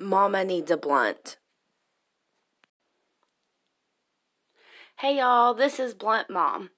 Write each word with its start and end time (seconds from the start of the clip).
Mama 0.00 0.44
needs 0.44 0.70
a 0.70 0.78
blunt. 0.78 1.36
Hey 4.96 5.18
y'all, 5.18 5.52
this 5.52 5.78
is 5.78 5.92
Blunt 5.92 6.30
Mom. 6.30 6.70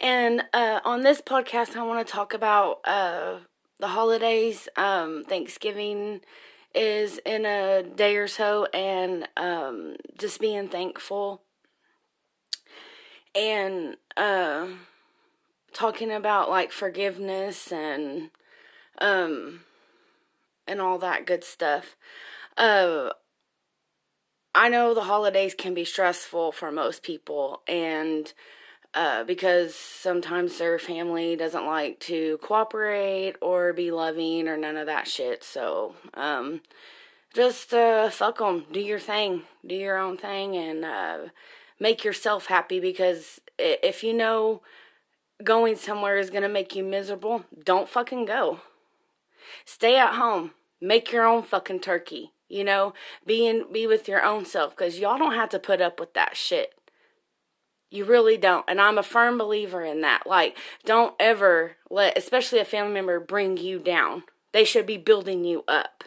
And 0.00 0.44
uh, 0.54 0.80
on 0.82 1.02
this 1.02 1.20
podcast, 1.20 1.76
I 1.76 1.82
want 1.82 2.06
to 2.06 2.10
talk 2.10 2.32
about 2.32 2.78
uh, 2.86 3.40
the 3.78 3.88
holidays. 3.88 4.66
Um, 4.76 5.24
Thanksgiving 5.28 6.22
is 6.74 7.18
in 7.26 7.44
a 7.44 7.82
day 7.82 8.16
or 8.16 8.26
so, 8.26 8.64
and 8.72 9.28
um, 9.36 9.96
just 10.18 10.40
being 10.40 10.68
thankful. 10.68 11.42
And 13.34 13.98
uh, 14.16 14.68
talking 15.74 16.10
about 16.10 16.48
like 16.48 16.72
forgiveness 16.72 17.70
and 17.70 18.30
um, 19.02 19.60
and 20.66 20.80
all 20.80 20.98
that 20.98 21.26
good 21.26 21.44
stuff. 21.44 21.94
Uh, 22.58 23.10
I 24.52 24.68
know 24.68 24.92
the 24.92 25.02
holidays 25.02 25.54
can 25.54 25.72
be 25.74 25.84
stressful 25.84 26.50
for 26.50 26.72
most 26.72 27.04
people, 27.04 27.62
and 27.68 28.32
uh, 28.94 29.22
because 29.22 29.76
sometimes 29.76 30.58
their 30.58 30.78
family 30.80 31.36
doesn't 31.36 31.66
like 31.66 32.00
to 32.00 32.38
cooperate 32.38 33.36
or 33.40 33.72
be 33.72 33.92
loving 33.92 34.48
or 34.48 34.56
none 34.56 34.76
of 34.76 34.86
that 34.86 35.06
shit. 35.06 35.44
So, 35.44 35.94
um, 36.14 36.62
just 37.32 37.72
uh, 37.72 38.10
fuck 38.10 38.38
them. 38.38 38.64
Do 38.72 38.80
your 38.80 38.98
thing. 38.98 39.42
Do 39.64 39.76
your 39.76 39.96
own 39.96 40.16
thing 40.16 40.56
and 40.56 40.84
uh, 40.84 41.18
make 41.78 42.02
yourself 42.02 42.46
happy 42.46 42.80
because 42.80 43.40
if 43.58 44.02
you 44.02 44.12
know 44.12 44.62
going 45.44 45.76
somewhere 45.76 46.18
is 46.18 46.30
going 46.30 46.42
to 46.42 46.48
make 46.48 46.74
you 46.74 46.82
miserable, 46.82 47.44
don't 47.64 47.88
fucking 47.88 48.24
go. 48.24 48.60
Stay 49.64 49.96
at 49.96 50.14
home. 50.14 50.52
Make 50.80 51.12
your 51.12 51.24
own 51.24 51.44
fucking 51.44 51.80
turkey. 51.80 52.32
You 52.48 52.64
know, 52.64 52.94
be 53.26 53.46
in, 53.46 53.70
be 53.72 53.86
with 53.86 54.08
your 54.08 54.22
own 54.22 54.46
self 54.46 54.74
because 54.76 54.98
y'all 54.98 55.18
don't 55.18 55.34
have 55.34 55.50
to 55.50 55.58
put 55.58 55.80
up 55.80 56.00
with 56.00 56.14
that 56.14 56.36
shit. 56.36 56.74
You 57.90 58.04
really 58.04 58.36
don't. 58.36 58.64
And 58.68 58.80
I'm 58.80 58.98
a 58.98 59.02
firm 59.02 59.38
believer 59.38 59.84
in 59.84 60.00
that. 60.02 60.26
Like, 60.26 60.56
don't 60.84 61.14
ever 61.18 61.76
let, 61.90 62.16
especially 62.16 62.58
a 62.58 62.64
family 62.64 62.92
member, 62.92 63.20
bring 63.20 63.56
you 63.56 63.78
down. 63.78 64.24
They 64.52 64.64
should 64.64 64.86
be 64.86 64.96
building 64.96 65.44
you 65.44 65.64
up. 65.68 66.04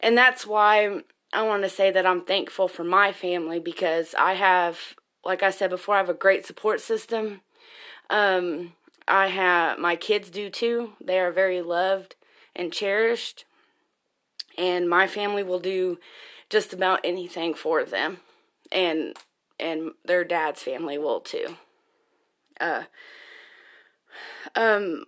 And 0.00 0.16
that's 0.16 0.46
why 0.46 1.02
I 1.32 1.42
want 1.42 1.62
to 1.62 1.68
say 1.68 1.90
that 1.90 2.06
I'm 2.06 2.24
thankful 2.24 2.68
for 2.68 2.84
my 2.84 3.12
family 3.12 3.58
because 3.58 4.14
I 4.18 4.34
have, 4.34 4.94
like 5.24 5.42
I 5.42 5.50
said 5.50 5.70
before, 5.70 5.96
I 5.96 5.98
have 5.98 6.10
a 6.10 6.14
great 6.14 6.46
support 6.46 6.80
system. 6.80 7.40
Um, 8.10 8.74
I 9.08 9.28
have, 9.28 9.78
my 9.78 9.96
kids 9.96 10.30
do 10.30 10.48
too. 10.50 10.92
They 11.02 11.18
are 11.18 11.32
very 11.32 11.60
loved 11.60 12.16
and 12.54 12.72
cherished 12.72 13.44
and 14.56 14.88
my 14.88 15.06
family 15.06 15.42
will 15.42 15.60
do 15.60 15.98
just 16.50 16.72
about 16.72 17.00
anything 17.04 17.54
for 17.54 17.84
them. 17.84 18.18
And 18.72 19.16
and 19.58 19.92
their 20.04 20.24
dad's 20.24 20.62
family 20.62 20.98
will 20.98 21.20
too. 21.20 21.56
Uh 22.60 22.84
um 24.54 25.04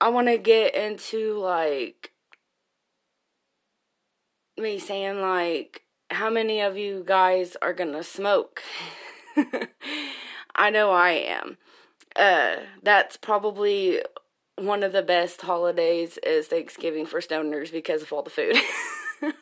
I 0.00 0.08
want 0.08 0.28
to 0.28 0.38
get 0.38 0.74
into 0.74 1.38
like 1.38 2.12
me 4.58 4.78
saying 4.78 5.20
like 5.20 5.82
how 6.10 6.28
many 6.28 6.60
of 6.60 6.76
you 6.76 7.02
guys 7.06 7.56
are 7.62 7.72
going 7.72 7.92
to 7.92 8.02
smoke? 8.02 8.62
I 10.54 10.70
know 10.70 10.90
I 10.90 11.10
am. 11.12 11.56
Uh 12.14 12.56
that's 12.82 13.16
probably 13.16 14.02
one 14.66 14.82
of 14.82 14.92
the 14.92 15.02
best 15.02 15.42
holidays 15.42 16.18
is 16.22 16.46
Thanksgiving 16.46 17.06
for 17.06 17.20
stoners 17.20 17.72
because 17.72 18.02
of 18.02 18.12
all 18.12 18.22
the 18.22 18.30
food. 18.30 18.56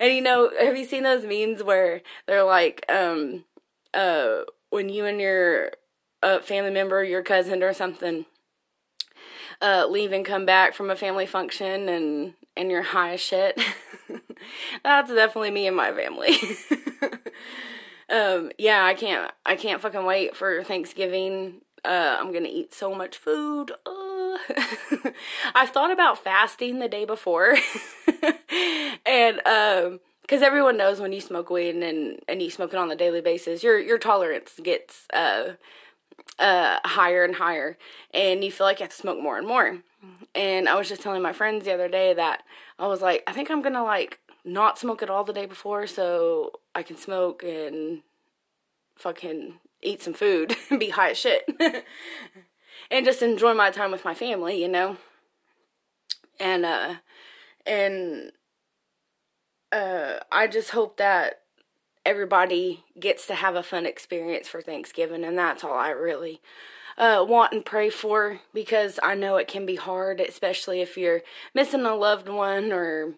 and 0.00 0.12
you 0.12 0.20
know, 0.20 0.50
have 0.58 0.76
you 0.76 0.84
seen 0.84 1.02
those 1.02 1.24
memes 1.24 1.62
where 1.62 2.02
they're 2.26 2.44
like, 2.44 2.84
um, 2.88 3.44
uh, 3.94 4.42
when 4.70 4.88
you 4.88 5.04
and 5.06 5.20
your 5.20 5.72
uh, 6.22 6.38
family 6.40 6.70
member, 6.70 7.02
your 7.02 7.22
cousin 7.22 7.62
or 7.62 7.72
something, 7.72 8.26
uh, 9.60 9.86
leave 9.88 10.12
and 10.12 10.24
come 10.24 10.46
back 10.46 10.74
from 10.74 10.90
a 10.90 10.96
family 10.96 11.26
function 11.26 11.88
and 11.88 12.34
and 12.56 12.70
you're 12.70 12.82
high 12.82 13.12
as 13.12 13.20
shit. 13.20 13.60
That's 14.84 15.10
definitely 15.10 15.50
me 15.50 15.66
and 15.66 15.76
my 15.76 15.92
family. 15.92 16.30
um, 18.10 18.50
yeah, 18.58 18.84
I 18.84 18.94
can't 18.94 19.30
I 19.46 19.56
can't 19.56 19.80
fucking 19.80 20.04
wait 20.04 20.36
for 20.36 20.62
Thanksgiving 20.64 21.60
uh, 21.84 22.16
I'm 22.18 22.32
gonna 22.32 22.48
eat 22.50 22.74
so 22.74 22.94
much 22.94 23.16
food. 23.16 23.72
Uh. 23.86 24.38
I've 25.54 25.70
thought 25.70 25.90
about 25.90 26.22
fasting 26.22 26.78
the 26.78 26.88
day 26.88 27.04
before, 27.04 27.56
and 29.06 29.46
um, 29.46 30.00
because 30.22 30.42
everyone 30.42 30.76
knows 30.76 31.00
when 31.00 31.12
you 31.12 31.20
smoke 31.20 31.50
weed 31.50 31.74
and 31.74 32.20
and 32.28 32.42
you 32.42 32.50
smoke 32.50 32.72
it 32.72 32.78
on 32.78 32.90
a 32.90 32.96
daily 32.96 33.20
basis, 33.20 33.62
your 33.62 33.78
your 33.78 33.98
tolerance 33.98 34.60
gets 34.62 35.06
uh 35.12 35.52
uh 36.38 36.78
higher 36.84 37.24
and 37.24 37.36
higher, 37.36 37.76
and 38.12 38.44
you 38.44 38.52
feel 38.52 38.66
like 38.66 38.78
you 38.80 38.84
have 38.84 38.90
to 38.90 38.96
smoke 38.96 39.20
more 39.20 39.38
and 39.38 39.46
more. 39.46 39.78
And 40.34 40.68
I 40.68 40.76
was 40.76 40.88
just 40.88 41.02
telling 41.02 41.22
my 41.22 41.32
friends 41.32 41.64
the 41.64 41.74
other 41.74 41.88
day 41.88 42.14
that 42.14 42.42
I 42.78 42.86
was 42.86 43.02
like, 43.02 43.22
I 43.26 43.32
think 43.32 43.50
I'm 43.50 43.62
gonna 43.62 43.84
like 43.84 44.20
not 44.44 44.78
smoke 44.78 45.02
it 45.02 45.10
all 45.10 45.24
the 45.24 45.32
day 45.32 45.46
before 45.46 45.86
so 45.86 46.52
I 46.74 46.82
can 46.82 46.96
smoke 46.96 47.42
and 47.42 48.02
fucking 48.96 49.54
eat 49.82 50.02
some 50.02 50.14
food 50.14 50.56
be 50.78 50.90
high 50.90 51.10
as 51.10 51.18
shit. 51.18 51.44
and 52.90 53.04
just 53.04 53.22
enjoy 53.22 53.54
my 53.54 53.70
time 53.70 53.90
with 53.90 54.04
my 54.04 54.14
family, 54.14 54.60
you 54.60 54.68
know? 54.68 54.96
And 56.38 56.64
uh 56.64 56.94
and 57.66 58.32
uh 59.72 60.20
I 60.32 60.46
just 60.46 60.70
hope 60.70 60.96
that 60.96 61.42
everybody 62.04 62.84
gets 62.98 63.26
to 63.26 63.34
have 63.34 63.56
a 63.56 63.62
fun 63.62 63.86
experience 63.86 64.48
for 64.48 64.62
Thanksgiving 64.62 65.24
and 65.24 65.38
that's 65.38 65.62
all 65.62 65.74
I 65.74 65.90
really 65.90 66.40
uh, 67.00 67.24
want 67.26 67.52
and 67.52 67.64
pray 67.64 67.88
for 67.88 68.40
because 68.52 69.00
I 69.02 69.14
know 69.14 69.36
it 69.36 69.48
can 69.48 69.64
be 69.64 69.76
hard, 69.76 70.20
especially 70.20 70.82
if 70.82 70.98
you're 70.98 71.22
missing 71.54 71.86
a 71.86 71.94
loved 71.94 72.28
one 72.28 72.72
or, 72.72 73.14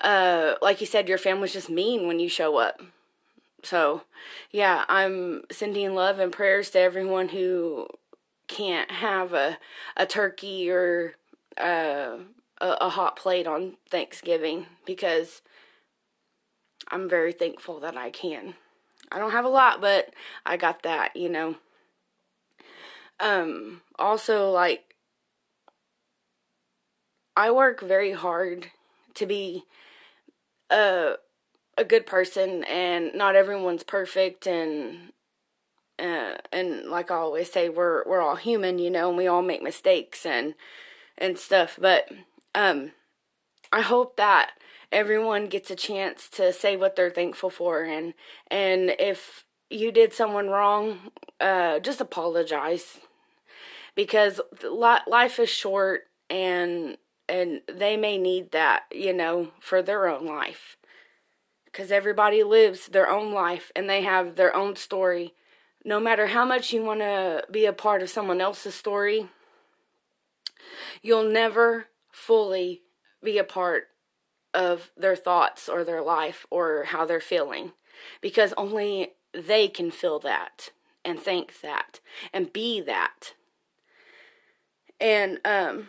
uh, 0.00 0.54
like 0.62 0.80
you 0.80 0.86
said, 0.86 1.08
your 1.08 1.18
family's 1.18 1.52
just 1.52 1.68
mean 1.68 2.06
when 2.06 2.20
you 2.20 2.28
show 2.28 2.56
up. 2.58 2.80
So, 3.62 4.02
yeah, 4.50 4.84
I'm 4.88 5.42
sending 5.50 5.94
love 5.94 6.18
and 6.18 6.32
prayers 6.32 6.70
to 6.70 6.78
everyone 6.80 7.30
who 7.30 7.88
can't 8.48 8.90
have 8.90 9.32
a 9.32 9.58
a 9.96 10.06
turkey 10.06 10.70
or 10.70 11.14
uh, 11.58 12.18
a, 12.60 12.68
a 12.80 12.88
hot 12.90 13.16
plate 13.16 13.46
on 13.46 13.76
Thanksgiving 13.90 14.66
because 14.84 15.42
I'm 16.90 17.08
very 17.08 17.32
thankful 17.32 17.80
that 17.80 17.96
I 17.96 18.10
can. 18.10 18.54
I 19.10 19.18
don't 19.18 19.32
have 19.32 19.44
a 19.44 19.48
lot, 19.48 19.80
but 19.80 20.12
I 20.44 20.56
got 20.56 20.82
that, 20.82 21.16
you 21.16 21.28
know. 21.28 21.56
Um 23.18 23.80
also 23.98 24.50
like 24.50 24.94
I 27.34 27.50
work 27.50 27.80
very 27.80 28.12
hard 28.12 28.70
to 29.14 29.26
be 29.26 29.64
uh 30.70 31.14
a 31.76 31.84
good 31.84 32.06
person 32.06 32.64
and 32.64 33.14
not 33.14 33.36
everyone's 33.36 33.82
perfect 33.82 34.46
and 34.46 35.12
uh, 35.98 36.34
and 36.52 36.84
like 36.90 37.10
I 37.10 37.16
always 37.16 37.50
say 37.50 37.68
we're 37.68 38.04
we're 38.06 38.20
all 38.20 38.36
human, 38.36 38.78
you 38.78 38.90
know, 38.90 39.08
and 39.08 39.16
we 39.16 39.26
all 39.26 39.42
make 39.42 39.62
mistakes 39.62 40.26
and 40.26 40.54
and 41.16 41.38
stuff, 41.38 41.78
but 41.80 42.10
um 42.54 42.92
I 43.72 43.80
hope 43.80 44.16
that 44.16 44.52
everyone 44.92 45.48
gets 45.48 45.70
a 45.70 45.76
chance 45.76 46.28
to 46.30 46.52
say 46.52 46.76
what 46.76 46.96
they're 46.96 47.10
thankful 47.10 47.50
for 47.50 47.82
and 47.82 48.14
and 48.50 48.94
if 48.98 49.44
you 49.70 49.90
did 49.90 50.12
someone 50.12 50.48
wrong, 50.48 51.10
uh 51.40 51.78
just 51.80 52.00
apologize 52.00 52.98
because 53.94 54.40
life 54.70 55.38
is 55.38 55.48
short 55.48 56.04
and 56.28 56.98
and 57.28 57.62
they 57.66 57.96
may 57.96 58.18
need 58.18 58.52
that, 58.52 58.84
you 58.92 59.12
know, 59.12 59.48
for 59.60 59.82
their 59.82 60.06
own 60.08 60.26
life 60.26 60.76
because 61.76 61.92
everybody 61.92 62.42
lives 62.42 62.88
their 62.88 63.06
own 63.06 63.32
life 63.34 63.70
and 63.76 63.88
they 63.88 64.00
have 64.00 64.36
their 64.36 64.56
own 64.56 64.74
story. 64.76 65.34
No 65.84 66.00
matter 66.00 66.28
how 66.28 66.42
much 66.42 66.72
you 66.72 66.82
want 66.82 67.00
to 67.00 67.44
be 67.50 67.66
a 67.66 67.72
part 67.72 68.00
of 68.00 68.08
someone 68.08 68.40
else's 68.40 68.74
story, 68.74 69.28
you'll 71.02 71.30
never 71.30 71.88
fully 72.10 72.80
be 73.22 73.36
a 73.36 73.44
part 73.44 73.88
of 74.54 74.90
their 74.96 75.14
thoughts 75.14 75.68
or 75.68 75.84
their 75.84 76.00
life 76.00 76.46
or 76.50 76.84
how 76.84 77.04
they're 77.04 77.20
feeling 77.20 77.72
because 78.22 78.54
only 78.56 79.12
they 79.34 79.68
can 79.68 79.90
feel 79.90 80.18
that 80.18 80.70
and 81.04 81.20
think 81.20 81.60
that 81.60 82.00
and 82.32 82.54
be 82.54 82.80
that. 82.80 83.34
And 84.98 85.40
um 85.44 85.88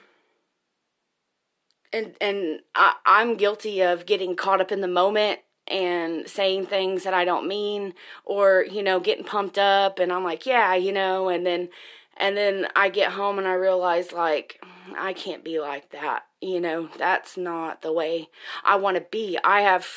and 1.94 2.14
and 2.20 2.60
I, 2.76 2.96
I'm 3.06 3.38
guilty 3.38 3.82
of 3.82 4.06
getting 4.06 4.36
caught 4.36 4.60
up 4.60 4.74
in 4.74 4.82
the 4.82 4.88
moment 4.90 5.40
and 5.70 6.28
saying 6.28 6.66
things 6.66 7.04
that 7.04 7.14
I 7.14 7.26
don't 7.26 7.48
mean 7.48 7.94
or 8.26 8.66
you 8.70 8.84
know 8.84 9.00
getting 9.00 9.26
pumped 9.26 9.58
up 9.58 10.00
and 10.00 10.12
I'm 10.12 10.24
like 10.24 10.46
yeah 10.46 10.76
you 10.76 10.92
know 10.92 11.30
and 11.30 11.46
then 11.46 11.70
and 12.18 12.36
then 12.36 12.68
I 12.76 12.90
get 12.90 13.12
home 13.12 13.38
and 13.38 13.48
I 13.48 13.54
realize 13.54 14.12
like 14.12 14.62
I 14.96 15.14
can't 15.14 15.44
be 15.44 15.60
like 15.60 15.92
that. 15.92 16.26
You 16.42 16.60
know, 16.60 16.90
that's 16.98 17.38
not 17.38 17.82
the 17.82 17.92
way 17.92 18.30
I 18.64 18.76
want 18.76 18.98
to 18.98 19.02
be. 19.02 19.38
I 19.44 19.62
have 19.62 19.88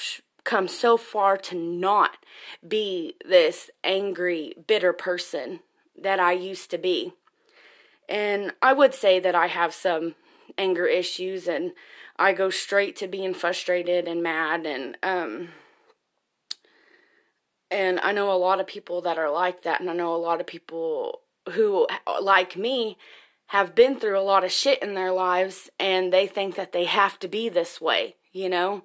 come 0.45 0.69
so 0.69 0.97
far 0.97 1.37
to 1.37 1.55
not 1.55 2.17
be 2.67 3.15
this 3.25 3.71
angry, 3.85 4.55
bitter 4.67 4.93
person 4.93 5.61
that 6.01 6.19
I 6.19 6.33
used 6.33 6.71
to 6.71 6.79
be. 6.79 7.13
And 8.09 8.53
I 8.63 8.73
would 8.73 8.95
say 8.95 9.21
that 9.21 9.35
I 9.35 9.47
have 9.47 9.75
some 9.75 10.15
anger 10.59 10.87
issues 10.87 11.47
and 11.47 11.73
I 12.17 12.33
go 12.33 12.51
straight 12.51 12.97
to 12.97 13.07
being 13.07 13.35
frustrated 13.35 14.09
and 14.09 14.23
mad 14.23 14.67
and 14.67 14.97
um 15.03 15.51
and 17.71 18.01
I 18.01 18.13
know 18.13 18.33
a 18.33 18.35
lot 18.35 18.61
of 18.61 18.67
people 18.67 19.01
that 19.03 19.19
are 19.19 19.31
like 19.31 19.63
that 19.63 19.81
and 19.81 19.89
I 19.89 19.95
know 19.95 20.15
a 20.15 20.17
lot 20.17 20.41
of 20.41 20.47
people 20.47 21.21
who 21.55 21.87
like 22.21 22.57
me 22.57 22.97
have 23.47 23.75
been 23.75 23.99
through 23.99 24.19
a 24.19 24.23
lot 24.23 24.45
of 24.45 24.53
shit 24.53 24.83
in 24.83 24.95
their 24.95 25.13
lives 25.13 25.71
and 25.79 26.13
they 26.13 26.27
think 26.27 26.55
that 26.57 26.73
they 26.73 26.85
have 26.85 27.19
to 27.21 27.29
be 27.29 27.49
this 27.49 27.81
way, 27.81 28.17
you 28.33 28.49
know? 28.49 28.83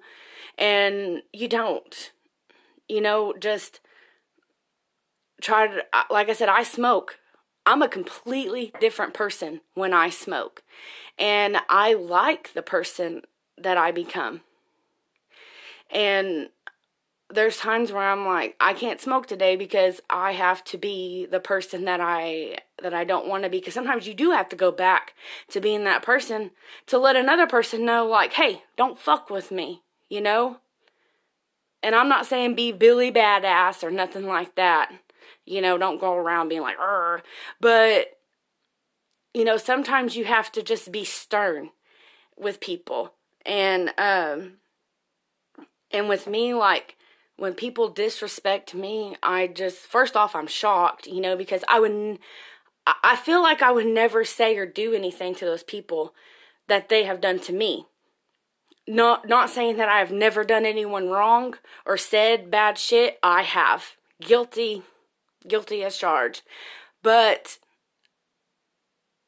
And 0.58 1.22
you 1.32 1.48
don't. 1.48 2.12
You 2.88 3.00
know, 3.00 3.34
just 3.38 3.80
try 5.40 5.66
to, 5.66 5.82
like 6.10 6.28
I 6.28 6.32
said, 6.32 6.48
I 6.48 6.62
smoke. 6.62 7.18
I'm 7.64 7.82
a 7.82 7.88
completely 7.88 8.72
different 8.80 9.12
person 9.12 9.60
when 9.74 9.92
I 9.92 10.08
smoke. 10.10 10.62
And 11.18 11.58
I 11.68 11.94
like 11.94 12.52
the 12.52 12.62
person 12.62 13.22
that 13.58 13.76
I 13.76 13.90
become. 13.90 14.42
And 15.90 16.50
there's 17.28 17.56
times 17.56 17.90
where 17.90 18.04
I'm 18.04 18.24
like, 18.24 18.54
I 18.60 18.72
can't 18.72 19.00
smoke 19.00 19.26
today 19.26 19.56
because 19.56 20.00
I 20.08 20.32
have 20.32 20.62
to 20.64 20.78
be 20.78 21.26
the 21.26 21.40
person 21.40 21.84
that 21.84 22.00
I 22.00 22.58
that 22.82 22.94
I 22.94 23.04
don't 23.04 23.26
want 23.26 23.42
to 23.42 23.50
be. 23.50 23.58
Because 23.58 23.74
sometimes 23.74 24.06
you 24.06 24.14
do 24.14 24.30
have 24.30 24.48
to 24.50 24.56
go 24.56 24.70
back 24.70 25.14
to 25.48 25.60
being 25.60 25.84
that 25.84 26.02
person 26.02 26.52
to 26.86 26.98
let 26.98 27.16
another 27.16 27.46
person 27.46 27.84
know, 27.84 28.06
like, 28.06 28.34
hey, 28.34 28.62
don't 28.76 28.98
fuck 28.98 29.28
with 29.28 29.50
me, 29.50 29.82
you 30.08 30.20
know. 30.20 30.58
And 31.82 31.94
I'm 31.94 32.08
not 32.08 32.26
saying 32.26 32.54
be 32.54 32.72
Billy 32.72 33.10
badass 33.10 33.82
or 33.82 33.90
nothing 33.90 34.26
like 34.26 34.54
that. 34.54 34.92
You 35.44 35.60
know, 35.60 35.78
don't 35.78 36.00
go 36.00 36.14
around 36.14 36.48
being 36.48 36.62
like, 36.62 36.78
Arr. 36.78 37.22
but 37.60 38.18
you 39.34 39.44
know, 39.44 39.56
sometimes 39.58 40.16
you 40.16 40.24
have 40.24 40.50
to 40.52 40.62
just 40.62 40.90
be 40.90 41.04
stern 41.04 41.70
with 42.38 42.60
people. 42.60 43.14
And 43.44 43.92
um 43.98 44.54
and 45.90 46.08
with 46.08 46.26
me 46.26 46.54
like 46.54 46.96
when 47.36 47.54
people 47.54 47.88
disrespect 47.88 48.74
me, 48.74 49.16
I 49.22 49.46
just 49.46 49.78
first 49.78 50.16
off 50.16 50.34
I'm 50.34 50.46
shocked, 50.46 51.06
you 51.06 51.20
know, 51.20 51.36
because 51.36 51.64
I 51.68 51.80
would 51.80 52.18
I 53.02 53.16
feel 53.16 53.42
like 53.42 53.62
I 53.62 53.72
would 53.72 53.86
never 53.86 54.24
say 54.24 54.56
or 54.56 54.66
do 54.66 54.94
anything 54.94 55.34
to 55.36 55.44
those 55.44 55.62
people 55.62 56.14
that 56.68 56.88
they 56.88 57.04
have 57.04 57.20
done 57.20 57.40
to 57.40 57.52
me. 57.52 57.86
Not 58.86 59.28
not 59.28 59.50
saying 59.50 59.76
that 59.76 59.88
I 59.88 59.98
have 59.98 60.12
never 60.12 60.44
done 60.44 60.64
anyone 60.64 61.08
wrong 61.08 61.56
or 61.84 61.96
said 61.96 62.50
bad 62.50 62.78
shit. 62.78 63.18
I 63.22 63.42
have. 63.42 63.96
Guilty 64.20 64.82
guilty 65.46 65.84
as 65.84 65.96
charged. 65.96 66.42
But 67.02 67.58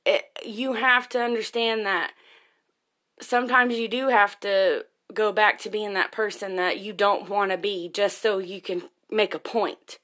it, 0.05 0.25
you 0.45 0.75
have 0.75 1.09
to 1.11 1.23
understand 1.23 1.85
that 1.87 2.13
sometimes 3.21 3.77
you 3.77 3.89
do 3.89 4.09
have 4.09 4.39
to 4.41 4.85
go 5.13 5.33
back 5.33 5.59
to 5.61 5.71
being 5.71 5.95
that 5.95 6.13
person 6.13 6.57
that 6.57 6.79
you 6.81 6.93
don't 6.93 7.29
want 7.29 7.51
to 7.51 7.59
be 7.59 7.89
just 7.89 8.21
so 8.21 8.39
you 8.39 8.61
can 8.61 8.83
make 9.11 9.35
a 9.35 9.39
point. 9.39 9.99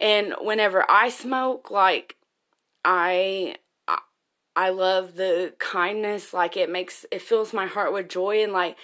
And 0.00 0.34
whenever 0.40 0.84
I 0.90 1.08
smoke, 1.08 1.70
like 1.70 2.16
I 2.84 3.56
I 4.54 4.70
love 4.70 5.16
the 5.16 5.54
kindness, 5.58 6.32
like 6.32 6.56
it 6.56 6.70
makes 6.70 7.06
it 7.10 7.22
fills 7.22 7.52
my 7.52 7.66
heart 7.66 7.92
with 7.92 8.08
joy 8.08 8.42
and 8.42 8.52
like 8.52 8.76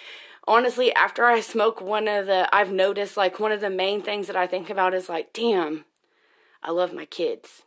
honestly 0.47 0.93
after 0.93 1.25
I 1.25 1.41
smoke 1.41 1.81
one 1.81 2.07
of 2.07 2.25
the 2.27 2.47
I've 2.55 2.71
noticed 2.71 3.17
like 3.17 3.39
one 3.39 3.51
of 3.51 3.61
the 3.61 3.69
main 3.69 4.01
things 4.01 4.27
that 4.27 4.35
I 4.35 4.47
think 4.47 4.69
about 4.69 4.93
is 4.93 5.09
like 5.09 5.33
damn 5.33 5.85
I 6.61 6.71
love 6.71 6.93
my 6.93 7.05
kids. 7.05 7.63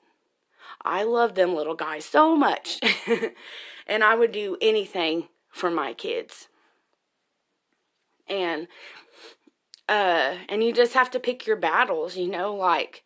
I 0.83 1.03
love 1.03 1.35
them 1.35 1.55
little 1.55 1.75
guys 1.75 2.05
so 2.05 2.35
much. 2.35 2.81
and 3.87 4.03
I 4.03 4.15
would 4.15 4.33
do 4.33 4.57
anything 4.61 5.29
for 5.51 5.71
my 5.71 5.93
kids 5.93 6.49
and 8.29 8.69
uh 9.89 10.35
and 10.49 10.65
you 10.65 10.73
just 10.73 10.95
have 10.95 11.11
to 11.11 11.21
pick 11.21 11.47
your 11.47 11.57
battles 11.57 12.17
you 12.17 12.29
know 12.29 12.55
like 12.55 13.05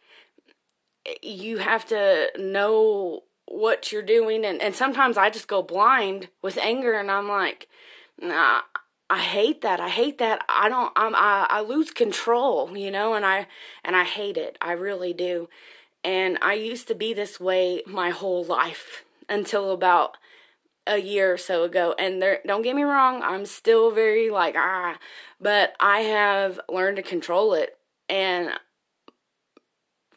you 1.22 1.58
have 1.58 1.87
to 1.87 2.28
know 2.38 3.22
what 3.46 3.90
you're 3.90 4.02
doing 4.02 4.44
and, 4.44 4.62
and 4.62 4.75
sometimes 4.75 5.17
i 5.17 5.28
just 5.28 5.49
go 5.49 5.62
blind 5.62 6.28
with 6.43 6.56
anger 6.58 6.93
and 6.93 7.11
i'm 7.11 7.28
like 7.28 7.69
nah 8.20 8.61
i 9.08 9.19
hate 9.19 9.61
that 9.61 9.81
i 9.81 9.88
hate 9.88 10.19
that 10.19 10.44
i 10.49 10.69
don't 10.69 10.93
i'm 10.96 11.14
i, 11.14 11.46
I 11.50 11.61
lose 11.61 11.90
control 11.90 12.76
you 12.76 12.90
know 12.90 13.14
and 13.14 13.26
i 13.26 13.46
and 13.84 13.96
i 13.96 14.05
hate 14.05 14.37
it 14.37 14.56
i 14.61 14.72
really 14.72 15.12
do. 15.12 15.49
And 16.02 16.38
i 16.40 16.55
used 16.55 16.88
to 16.88 16.94
be 16.94 17.12
this 17.12 17.38
way 17.38 17.82
my 17.87 18.11
whole 18.11 18.44
life 18.44 19.05
until 19.28 19.70
about 19.70 20.17
a 20.90 20.98
year 20.98 21.32
or 21.32 21.38
so 21.38 21.62
ago 21.62 21.94
and 21.98 22.20
there 22.20 22.40
don't 22.44 22.62
get 22.62 22.75
me 22.75 22.82
wrong 22.82 23.22
i'm 23.22 23.46
still 23.46 23.92
very 23.92 24.28
like 24.28 24.56
ah 24.58 24.98
but 25.40 25.75
i 25.78 26.00
have 26.00 26.58
learned 26.69 26.96
to 26.96 27.02
control 27.02 27.54
it 27.54 27.78
and 28.08 28.50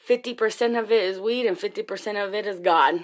50% 0.07 0.77
of 0.77 0.91
it 0.91 1.03
is 1.03 1.19
weed 1.19 1.45
and 1.45 1.57
50% 1.57 2.23
of 2.23 2.33
it 2.33 2.45
is 2.45 2.59
god. 2.59 3.03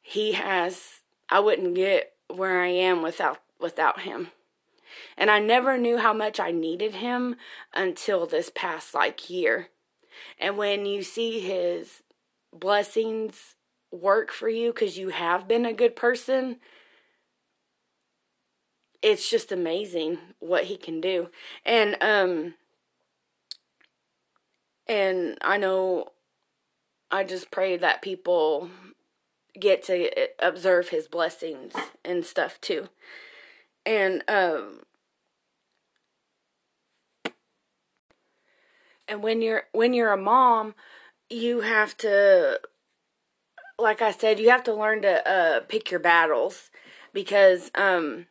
He 0.00 0.32
has 0.32 1.00
i 1.30 1.40
wouldn't 1.40 1.74
get 1.74 2.12
where 2.28 2.60
i 2.60 2.68
am 2.68 3.02
without 3.02 3.40
without 3.58 4.00
him. 4.00 4.28
And 5.16 5.30
i 5.30 5.38
never 5.38 5.78
knew 5.78 5.98
how 5.98 6.12
much 6.12 6.38
i 6.38 6.50
needed 6.50 6.96
him 6.96 7.36
until 7.72 8.26
this 8.26 8.50
past 8.54 8.94
like 8.94 9.30
year. 9.30 9.70
And 10.38 10.56
when 10.56 10.86
you 10.86 11.02
see 11.02 11.40
his 11.40 12.02
blessings 12.52 13.56
work 13.94 14.32
for 14.32 14.48
you 14.48 14.72
because 14.72 14.98
you 14.98 15.10
have 15.10 15.46
been 15.46 15.64
a 15.64 15.72
good 15.72 15.96
person, 15.96 16.56
it's 19.02 19.30
just 19.30 19.52
amazing 19.52 20.18
what 20.40 20.64
he 20.64 20.76
can 20.76 21.00
do. 21.00 21.28
And 21.64 21.96
um 22.00 22.54
and 24.86 25.38
I 25.42 25.56
know 25.56 26.08
I 27.10 27.24
just 27.24 27.50
pray 27.50 27.76
that 27.76 28.02
people 28.02 28.70
get 29.58 29.84
to 29.84 30.10
observe 30.40 30.88
his 30.88 31.06
blessings 31.06 31.74
and 32.04 32.24
stuff 32.24 32.60
too. 32.60 32.88
And 33.86 34.24
um 34.26 34.80
and 39.06 39.22
when 39.22 39.42
you're 39.42 39.64
when 39.72 39.92
you're 39.92 40.12
a 40.12 40.16
mom, 40.16 40.74
you 41.30 41.60
have 41.60 41.96
to 41.98 42.60
like 43.78 44.02
I 44.02 44.12
said, 44.12 44.38
you 44.38 44.50
have 44.50 44.64
to 44.64 44.74
learn 44.74 45.02
to 45.02 45.28
uh, 45.28 45.60
pick 45.60 45.90
your 45.90 46.00
battles 46.00 46.70
because 47.12 47.70
um, 47.74 48.26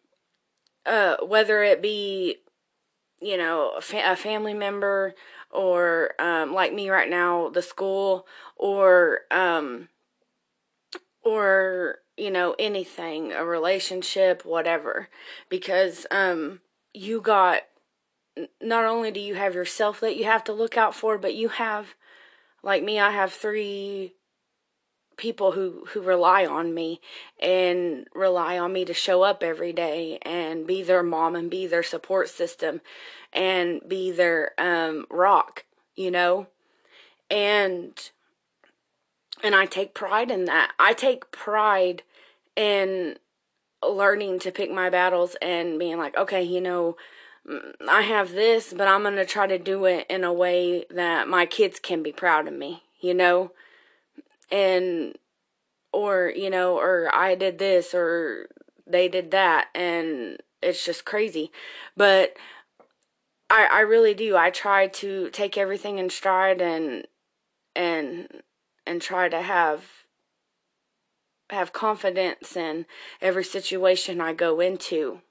uh, 0.86 1.18
whether 1.26 1.64
it 1.64 1.82
be 1.82 2.38
you 3.22 3.38
know 3.38 3.74
a, 3.78 3.82
fa- 3.82 4.12
a 4.12 4.16
family 4.16 4.54
member 4.54 5.14
or 5.52 6.12
um, 6.20 6.54
like 6.54 6.74
me 6.74 6.90
right 6.90 7.10
now, 7.10 7.50
the 7.50 7.62
school 7.62 8.26
or 8.56 9.22
um, 9.32 9.90
or 11.24 12.00
you 12.18 12.32
know 12.32 12.56
anything, 12.58 13.32
a 13.32 13.46
relationship, 13.46 14.46
whatever, 14.46 15.10
because 15.50 16.06
um, 16.12 16.62
you 16.94 17.22
got 17.22 17.62
not 18.62 18.86
only 18.86 19.12
do 19.12 19.20
you 19.20 19.36
have 19.36 19.54
yourself 19.54 20.00
that 20.00 20.16
you 20.18 20.24
have 20.24 20.44
to 20.44 20.54
look 20.54 20.78
out 20.78 20.96
for, 20.96 21.18
but 21.18 21.36
you 21.36 21.50
have 21.50 21.96
like 22.64 22.84
me, 22.84 23.00
I 23.00 23.12
have 23.12 23.34
three 23.34 24.16
people 25.18 25.54
who 25.54 25.86
who 25.90 26.02
rely 26.02 26.46
on 26.46 26.74
me 26.74 27.00
and 27.40 28.08
rely 28.14 28.58
on 28.58 28.74
me 28.74 28.86
to 28.86 28.94
show 28.94 29.24
up 29.24 29.44
every 29.44 29.74
day 29.74 30.18
and 30.22 30.68
be 30.68 30.84
their 30.84 31.04
mom 31.04 31.36
and 31.36 31.50
be 31.50 31.68
their 31.68 31.84
support 31.84 32.30
system 32.30 32.82
and 33.32 33.82
be 33.88 34.12
their 34.12 34.52
um 34.58 35.06
rock 35.10 35.66
you 35.96 36.12
know? 36.12 36.48
And 37.30 38.10
and 39.44 39.56
I 39.56 39.66
take 39.66 39.94
pride 39.94 40.32
in 40.32 40.46
that. 40.46 40.72
I 40.80 40.94
take 40.94 41.32
pride 41.32 42.04
in 42.56 43.18
learning 43.84 44.40
to 44.40 44.52
pick 44.52 44.72
my 44.72 44.90
battles 44.90 45.36
and 45.42 45.78
being 45.78 45.98
like 45.98 46.16
okay 46.18 46.42
you 46.42 46.62
know 46.62 46.96
I 47.90 48.02
have 48.04 48.32
this 48.32 48.72
but 48.72 48.88
I'm 48.88 49.02
going 49.02 49.16
to 49.16 49.26
try 49.26 49.46
to 49.46 49.60
do 49.60 49.84
it 49.84 50.06
in 50.10 50.24
a 50.24 50.32
way 50.32 50.86
that 50.90 51.28
my 51.28 51.46
kids 51.46 51.80
can 51.80 52.02
be 52.02 52.14
proud 52.14 52.48
of 52.48 52.54
me 52.54 52.84
you 53.02 53.14
know 53.14 53.52
and 54.54 55.18
or 55.92 56.32
you 56.36 56.50
know 56.50 56.78
or 56.78 57.10
i 57.14 57.36
did 57.36 57.58
this 57.58 57.94
or 57.94 58.48
they 58.88 59.08
did 59.10 59.32
that 59.32 59.68
and 59.76 60.42
it's 60.62 60.86
just 60.86 61.04
crazy 61.04 61.52
but 61.98 62.38
i 63.50 63.68
i 63.72 63.80
really 63.82 64.14
do 64.14 64.38
i 64.38 64.50
try 64.50 64.88
to 64.88 65.30
take 65.32 65.58
everything 65.58 65.98
in 65.98 66.10
stride 66.10 66.62
and 66.62 67.06
and 67.76 68.44
and 68.86 69.02
try 69.02 69.28
to 69.28 69.42
have 69.42 70.04
have 71.50 71.74
confidence 71.74 72.56
in 72.56 72.86
every 73.22 73.44
situation 73.44 74.22
I 74.22 74.34
go 74.34 74.60
into. 74.60 75.22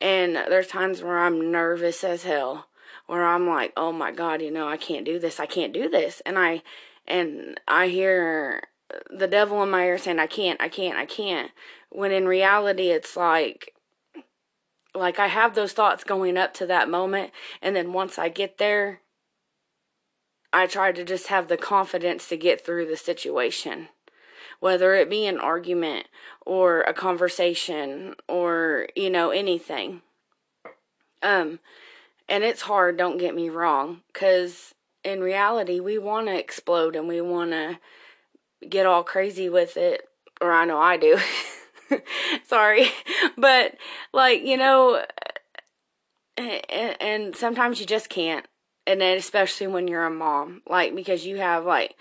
And 0.00 0.36
there's 0.36 0.66
times 0.66 1.02
where 1.02 1.18
I'm 1.18 1.50
nervous 1.50 2.04
as 2.04 2.24
hell, 2.24 2.68
where 3.06 3.24
I'm 3.24 3.46
like, 3.46 3.72
"Oh 3.76 3.92
my 3.92 4.12
god, 4.12 4.42
you 4.42 4.50
know, 4.50 4.68
I 4.68 4.76
can't 4.76 5.04
do 5.04 5.18
this. 5.18 5.40
I 5.40 5.46
can't 5.46 5.72
do 5.72 5.88
this." 5.88 6.20
And 6.26 6.38
I 6.38 6.62
and 7.06 7.60
I 7.66 7.88
hear 7.88 8.64
the 9.10 9.26
devil 9.26 9.62
in 9.62 9.70
my 9.70 9.86
ear 9.86 9.98
saying, 9.98 10.18
"I 10.18 10.26
can't. 10.26 10.60
I 10.60 10.68
can't. 10.68 10.98
I 10.98 11.06
can't." 11.06 11.50
When 11.90 12.12
in 12.12 12.26
reality 12.26 12.90
it's 12.90 13.16
like 13.16 13.74
like 14.96 15.18
I 15.18 15.28
have 15.28 15.54
those 15.54 15.72
thoughts 15.72 16.04
going 16.04 16.36
up 16.36 16.54
to 16.54 16.66
that 16.66 16.88
moment 16.88 17.30
and 17.62 17.76
then 17.76 17.92
once 17.92 18.18
I 18.18 18.28
get 18.28 18.58
there 18.58 19.00
I 20.52 20.66
try 20.66 20.92
to 20.92 21.04
just 21.04 21.26
have 21.26 21.48
the 21.48 21.56
confidence 21.56 22.28
to 22.28 22.36
get 22.36 22.64
through 22.64 22.86
the 22.86 22.96
situation 22.96 23.88
whether 24.58 24.94
it 24.94 25.10
be 25.10 25.26
an 25.26 25.38
argument 25.38 26.06
or 26.44 26.80
a 26.82 26.94
conversation 26.94 28.14
or 28.26 28.88
you 28.96 29.10
know 29.10 29.30
anything 29.30 30.02
um 31.22 31.60
and 32.28 32.42
it's 32.42 32.62
hard 32.62 32.96
don't 32.96 33.18
get 33.18 33.34
me 33.34 33.48
wrong 33.48 34.00
cuz 34.12 34.74
in 35.06 35.20
reality 35.20 35.80
we 35.80 35.98
want 35.98 36.26
to 36.26 36.38
explode 36.38 36.96
and 36.96 37.08
we 37.08 37.20
want 37.20 37.50
to 37.52 37.78
get 38.68 38.86
all 38.86 39.04
crazy 39.04 39.48
with 39.48 39.76
it 39.76 40.02
or 40.40 40.52
I 40.52 40.64
know 40.64 40.78
I 40.78 40.96
do 40.96 41.18
sorry 42.46 42.88
but 43.38 43.76
like 44.12 44.42
you 44.42 44.56
know 44.56 45.04
and, 46.36 46.96
and 47.00 47.36
sometimes 47.36 47.80
you 47.80 47.86
just 47.86 48.08
can't 48.08 48.46
and 48.86 49.00
then 49.00 49.16
especially 49.16 49.66
when 49.66 49.88
you're 49.88 50.04
a 50.04 50.10
mom 50.10 50.62
like 50.68 50.94
because 50.94 51.24
you 51.24 51.36
have 51.36 51.64
like 51.64 51.94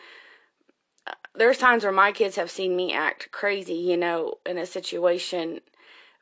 there's 1.37 1.57
times 1.57 1.83
where 1.83 1.91
my 1.91 2.11
kids 2.11 2.35
have 2.35 2.49
seen 2.49 2.75
me 2.75 2.93
act 2.93 3.31
crazy, 3.31 3.73
you 3.73 3.97
know, 3.97 4.35
in 4.45 4.57
a 4.57 4.65
situation, 4.65 5.61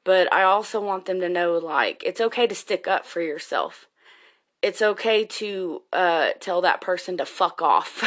but 0.03 0.31
I 0.33 0.43
also 0.43 0.81
want 0.81 1.05
them 1.05 1.19
to 1.19 1.29
know 1.29 1.57
like 1.57 2.03
it's 2.05 2.21
okay 2.21 2.47
to 2.47 2.55
stick 2.55 2.87
up 2.87 3.05
for 3.05 3.21
yourself. 3.21 3.87
It's 4.63 4.81
okay 4.81 5.25
to 5.25 5.81
uh, 5.91 6.29
tell 6.39 6.61
that 6.61 6.81
person 6.81 7.17
to 7.17 7.25
fuck 7.25 7.61
off. 7.61 8.03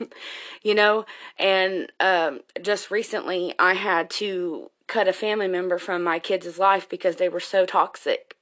you 0.62 0.74
know, 0.74 1.04
and 1.38 1.92
um, 2.00 2.40
just 2.62 2.90
recently 2.90 3.54
I 3.58 3.74
had 3.74 4.08
to 4.10 4.70
cut 4.86 5.06
a 5.06 5.12
family 5.12 5.46
member 5.46 5.78
from 5.78 6.02
my 6.02 6.18
kids' 6.18 6.58
life 6.58 6.88
because 6.88 7.16
they 7.16 7.28
were 7.28 7.38
so 7.38 7.66
toxic. 7.66 8.34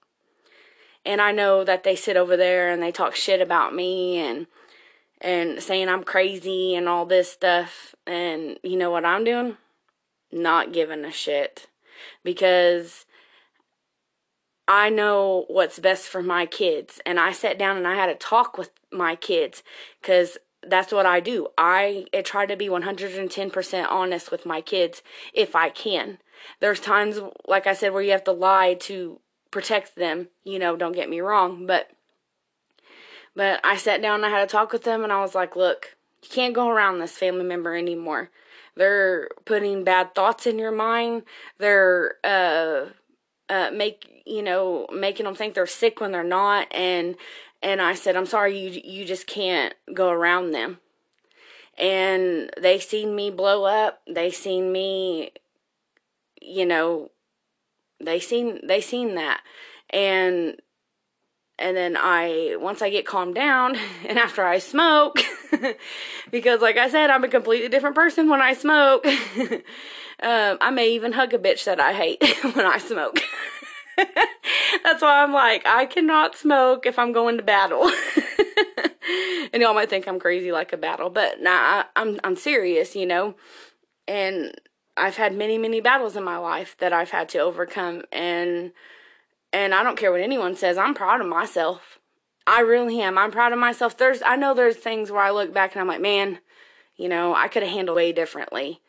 And 1.05 1.21
I 1.21 1.33
know 1.33 1.65
that 1.65 1.83
they 1.83 1.97
sit 1.97 2.17
over 2.17 2.37
there 2.37 2.71
and 2.71 2.81
they 2.83 2.93
talk 2.93 3.15
shit 3.15 3.41
about 3.41 3.75
me 3.75 4.19
and 4.19 4.47
and 5.21 5.61
saying 5.61 5.89
I'm 5.89 6.05
crazy 6.05 6.77
and 6.77 6.89
all 6.89 7.05
this 7.05 7.31
stuff. 7.33 7.95
And 8.07 8.59
you 8.63 8.77
know 8.77 8.91
what 8.91 9.05
I'm 9.05 9.25
doing? 9.25 9.57
Not 10.31 10.73
giving 10.73 11.05
a 11.05 11.11
shit. 11.11 11.67
Because 12.23 13.05
I 14.69 14.91
know 14.91 15.47
what's 15.49 15.79
best 15.79 16.09
for 16.09 16.23
my 16.23 16.45
kids. 16.45 17.01
And 17.07 17.19
I 17.19 17.33
sat 17.33 17.59
down 17.59 17.79
and 17.79 17.89
I 17.89 17.95
had 17.95 18.11
a 18.11 18.15
talk 18.15 18.59
with 18.59 18.71
my 18.93 19.17
kids 19.17 19.63
because 20.01 20.37
that's 20.63 20.93
what 20.93 21.07
I 21.07 21.21
do. 21.21 21.49
I, 21.57 22.05
try 22.25 22.45
to 22.45 22.57
be 22.57 22.69
110% 22.69 23.87
honest 23.89 24.31
with 24.31 24.45
my 24.45 24.61
kids 24.61 25.03
if 25.33 25.57
I 25.57 25.71
can. 25.71 26.19
There's 26.61 26.81
times, 26.81 27.19
like 27.47 27.67
I 27.67 27.73
said, 27.73 27.93
where 27.93 28.03
you 28.03 28.11
have 28.11 28.25
to 28.25 28.33
lie 28.33 28.75
to 28.81 29.21
protect 29.51 29.97
them. 29.97 30.29
You 30.45 30.59
know, 30.59 30.77
don't 30.77 30.93
get 30.93 31.09
me 31.09 31.21
wrong. 31.21 31.67
But 31.67 31.91
but 33.35 33.61
I 33.65 33.77
sat 33.77 34.03
down 34.03 34.17
and 34.17 34.27
I 34.27 34.31
had 34.31 34.43
a 34.43 34.51
talk 34.51 34.73
with 34.73 34.83
them 34.83 35.05
and 35.05 35.13
I 35.13 35.21
was 35.21 35.35
like, 35.35 35.55
look, 35.55 35.97
you 36.23 36.29
can't 36.29 36.55
go 36.55 36.69
around 36.69 36.99
this 36.99 37.17
family 37.17 37.45
member 37.45 37.77
anymore. 37.77 38.31
They're 38.75 39.29
putting 39.45 39.85
bad 39.85 40.15
thoughts 40.15 40.47
in 40.47 40.59
your 40.59 40.73
mind. 40.73 41.23
They're 41.59 42.17
uh 42.25 42.87
uh 43.49 43.71
make 43.73 44.23
you 44.27 44.43
know, 44.43 44.87
making 44.93 45.25
them 45.25 45.35
think 45.35 45.55
they're 45.55 45.67
sick 45.67 46.01
when 46.01 46.13
they're 46.13 46.23
not 46.25 46.67
and 46.71 47.17
and 47.63 47.83
I 47.83 47.95
said, 47.95 48.15
I'm 48.15 48.27
sorry, 48.27 48.59
you 48.59 48.81
you 48.85 49.05
just 49.05 49.27
can't 49.27 49.75
go 49.93 50.11
around 50.11 50.53
them. 50.53 50.79
And 51.77 52.51
they 52.61 52.79
seen 52.79 53.15
me 53.15 53.31
blow 53.31 53.65
up. 53.65 54.01
They 54.07 54.31
seen 54.31 54.73
me 54.73 55.33
you 56.41 56.67
know, 56.67 57.11
they 58.01 58.21
seen 58.21 58.61
they 58.67 58.81
seen 58.81 59.15
that. 59.17 59.43
And 59.91 60.61
and 61.59 61.77
then 61.77 61.97
I 61.97 62.57
once 62.59 62.83
I 62.83 62.91
get 62.91 63.07
calmed 63.07 63.35
down 63.35 63.77
and 64.09 64.19
after 64.19 64.45
I 64.45 64.59
smoke 64.59 65.21
because 66.31 66.61
like 66.61 66.77
I 66.77 66.89
said 66.89 67.11
I'm 67.11 67.25
a 67.25 67.29
completely 67.29 67.69
different 67.69 67.97
person 67.97 68.29
when 68.29 68.41
I 68.41 68.55
smoke 68.55 69.07
um, 70.23 70.59
I 70.61 70.71
may 70.71 70.91
even 70.93 71.13
hug 71.13 71.35
a 71.35 71.39
bitch 71.39 71.65
that 71.65 71.81
I 71.81 71.93
hate 71.93 72.23
when 72.55 72.67
I 72.67 72.79
smoke 72.79 73.21
that's 73.97 75.03
why 75.03 75.23
I'm 75.23 75.33
like 75.33 75.67
I 75.67 75.87
cannot 75.87 76.37
smoke 76.37 76.87
if 76.87 76.99
I'm 76.99 77.13
going 77.13 77.37
to 77.37 77.43
battle 77.43 77.85
and 79.53 79.63
y'all 79.63 79.75
might 79.75 79.91
think 79.91 80.07
I'm 80.07 80.21
crazy 80.21 80.53
like 80.53 80.73
a 80.73 80.77
battle 80.77 81.11
but 81.11 81.41
nah 81.41 81.51
I, 81.51 81.85
I'm 81.97 82.21
I'm 82.25 82.37
serious 82.37 82.95
you 82.95 83.07
know 83.07 83.35
and 84.07 84.53
I've 84.97 85.17
had 85.17 85.35
many 85.35 85.59
many 85.59 85.81
battles 85.81 86.17
in 86.17 86.25
my 86.25 86.39
life 86.39 86.77
that 86.79 86.93
I've 86.93 87.11
had 87.11 87.29
to 87.31 87.39
overcome 87.39 88.03
and 88.13 88.73
and 89.53 89.75
I 89.75 89.83
don't 89.83 89.97
care 89.97 90.13
what 90.13 90.21
anyone 90.21 90.57
says. 90.57 90.77
I'm 90.77 90.95
proud 90.95 91.21
of 91.21 91.27
myself. 91.27 91.99
I 92.47 92.61
really 92.61 93.01
am. 93.01 93.19
I'm 93.19 93.31
proud 93.31 93.53
of 93.53 93.59
myself. 93.59 93.97
There's 93.97 94.23
I 94.23 94.37
know 94.37 94.55
there's 94.55 94.77
things 94.77 95.11
where 95.11 95.23
I 95.23 95.31
look 95.31 95.53
back 95.53 95.73
and 95.73 95.81
I'm 95.81 95.89
like, 95.89 96.01
man, 96.01 96.39
you 96.97 97.09
know, 97.09 97.35
I 97.35 97.49
could 97.49 97.63
have 97.63 97.73
handled 97.73 97.97
way 97.97 98.13
differently. 98.13 98.81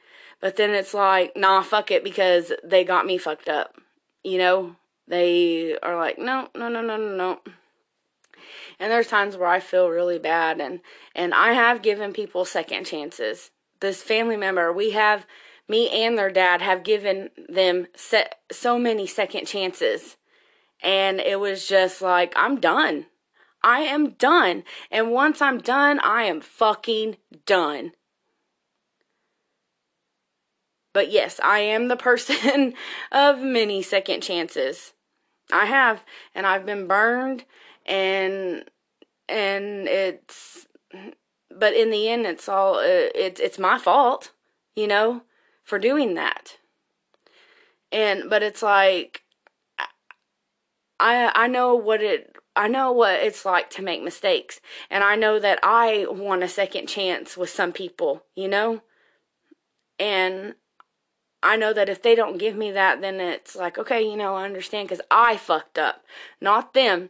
But 0.41 0.55
then 0.55 0.71
it's 0.71 0.93
like, 0.93 1.35
nah, 1.35 1.61
fuck 1.61 1.91
it 1.91 2.03
because 2.03 2.51
they 2.63 2.83
got 2.83 3.05
me 3.05 3.17
fucked 3.17 3.49
up. 3.49 3.75
You 4.23 4.37
know? 4.37 4.75
They 5.07 5.75
are 5.81 5.97
like, 5.97 6.19
no, 6.19 6.49
no, 6.55 6.69
no, 6.69 6.81
no, 6.81 6.95
no, 6.95 7.15
no. 7.15 7.39
And 8.79 8.91
there's 8.91 9.07
times 9.07 9.35
where 9.35 9.49
I 9.49 9.59
feel 9.59 9.89
really 9.89 10.19
bad 10.19 10.61
and 10.61 10.79
and 11.13 11.33
I 11.33 11.53
have 11.53 11.81
given 11.81 12.13
people 12.13 12.45
second 12.45 12.85
chances. 12.85 13.49
This 13.81 14.03
family 14.03 14.37
member, 14.37 14.71
we 14.71 14.91
have 14.91 15.25
me 15.67 15.89
and 15.89 16.17
their 16.17 16.29
dad 16.29 16.61
have 16.61 16.83
given 16.83 17.31
them 17.49 17.87
set 17.95 18.35
so 18.51 18.77
many 18.77 19.07
second 19.07 19.45
chances 19.45 20.17
and 20.81 21.19
it 21.19 21.39
was 21.39 21.67
just 21.67 22.01
like, 22.01 22.31
I'm 22.35 22.59
done. 22.59 23.07
I 23.63 23.81
am 23.81 24.11
done. 24.11 24.63
And 24.89 25.11
once 25.11 25.41
I'm 25.41 25.57
done, 25.57 25.99
I 25.99 26.23
am 26.23 26.39
fucking 26.39 27.17
done. 27.45 27.91
But 30.93 31.11
yes, 31.11 31.39
I 31.43 31.59
am 31.59 31.87
the 31.87 31.95
person 31.95 32.73
of 33.11 33.39
many 33.39 33.81
second 33.81 34.21
chances. 34.21 34.93
I 35.51 35.65
have, 35.65 36.03
and 36.35 36.45
I've 36.45 36.65
been 36.65 36.87
burned, 36.87 37.45
and 37.85 38.63
and 39.27 39.87
it's, 39.87 40.67
but 41.49 41.73
in 41.73 41.89
the 41.91 42.07
end, 42.09 42.25
it's 42.25 42.47
all 42.47 42.75
uh, 42.75 43.09
it's 43.15 43.39
it's 43.39 43.59
my 43.59 43.77
fault, 43.79 44.31
you 44.75 44.87
know, 44.87 45.23
for 45.63 45.79
doing 45.79 46.15
that. 46.15 46.57
And 47.91 48.29
but 48.29 48.43
it's 48.43 48.61
like 48.61 49.23
I 50.99 51.31
I 51.33 51.47
know 51.47 51.75
what 51.75 52.01
it 52.01 52.35
I 52.55 52.67
know 52.67 52.91
what 52.91 53.19
it's 53.21 53.45
like 53.45 53.69
to 53.71 53.81
make 53.81 54.03
mistakes 54.03 54.59
and 54.89 55.03
I 55.03 55.15
know 55.15 55.39
that 55.39 55.59
I 55.63 56.05
want 56.09 56.43
a 56.43 56.47
second 56.47 56.87
chance 56.87 57.37
with 57.37 57.49
some 57.49 57.71
people, 57.71 58.25
you 58.35 58.47
know? 58.47 58.81
And 59.97 60.55
I 61.41 61.55
know 61.55 61.71
that 61.73 61.89
if 61.89 62.01
they 62.01 62.15
don't 62.15 62.37
give 62.37 62.55
me 62.55 62.71
that 62.71 63.01
then 63.01 63.19
it's 63.19 63.55
like 63.55 63.77
okay, 63.77 64.01
you 64.01 64.15
know, 64.15 64.35
I 64.35 64.45
understand 64.45 64.89
cuz 64.89 65.01
I 65.09 65.37
fucked 65.37 65.77
up, 65.77 66.03
not 66.41 66.73
them. 66.73 67.09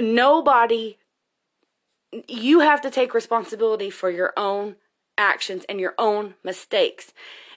Nobody 0.00 0.98
you 2.26 2.60
have 2.60 2.80
to 2.80 2.90
take 2.90 3.12
responsibility 3.12 3.90
for 3.90 4.10
your 4.10 4.32
own 4.36 4.76
actions 5.18 5.64
and 5.68 5.80
your 5.80 5.94
own 5.98 6.34
mistakes. 6.42 7.12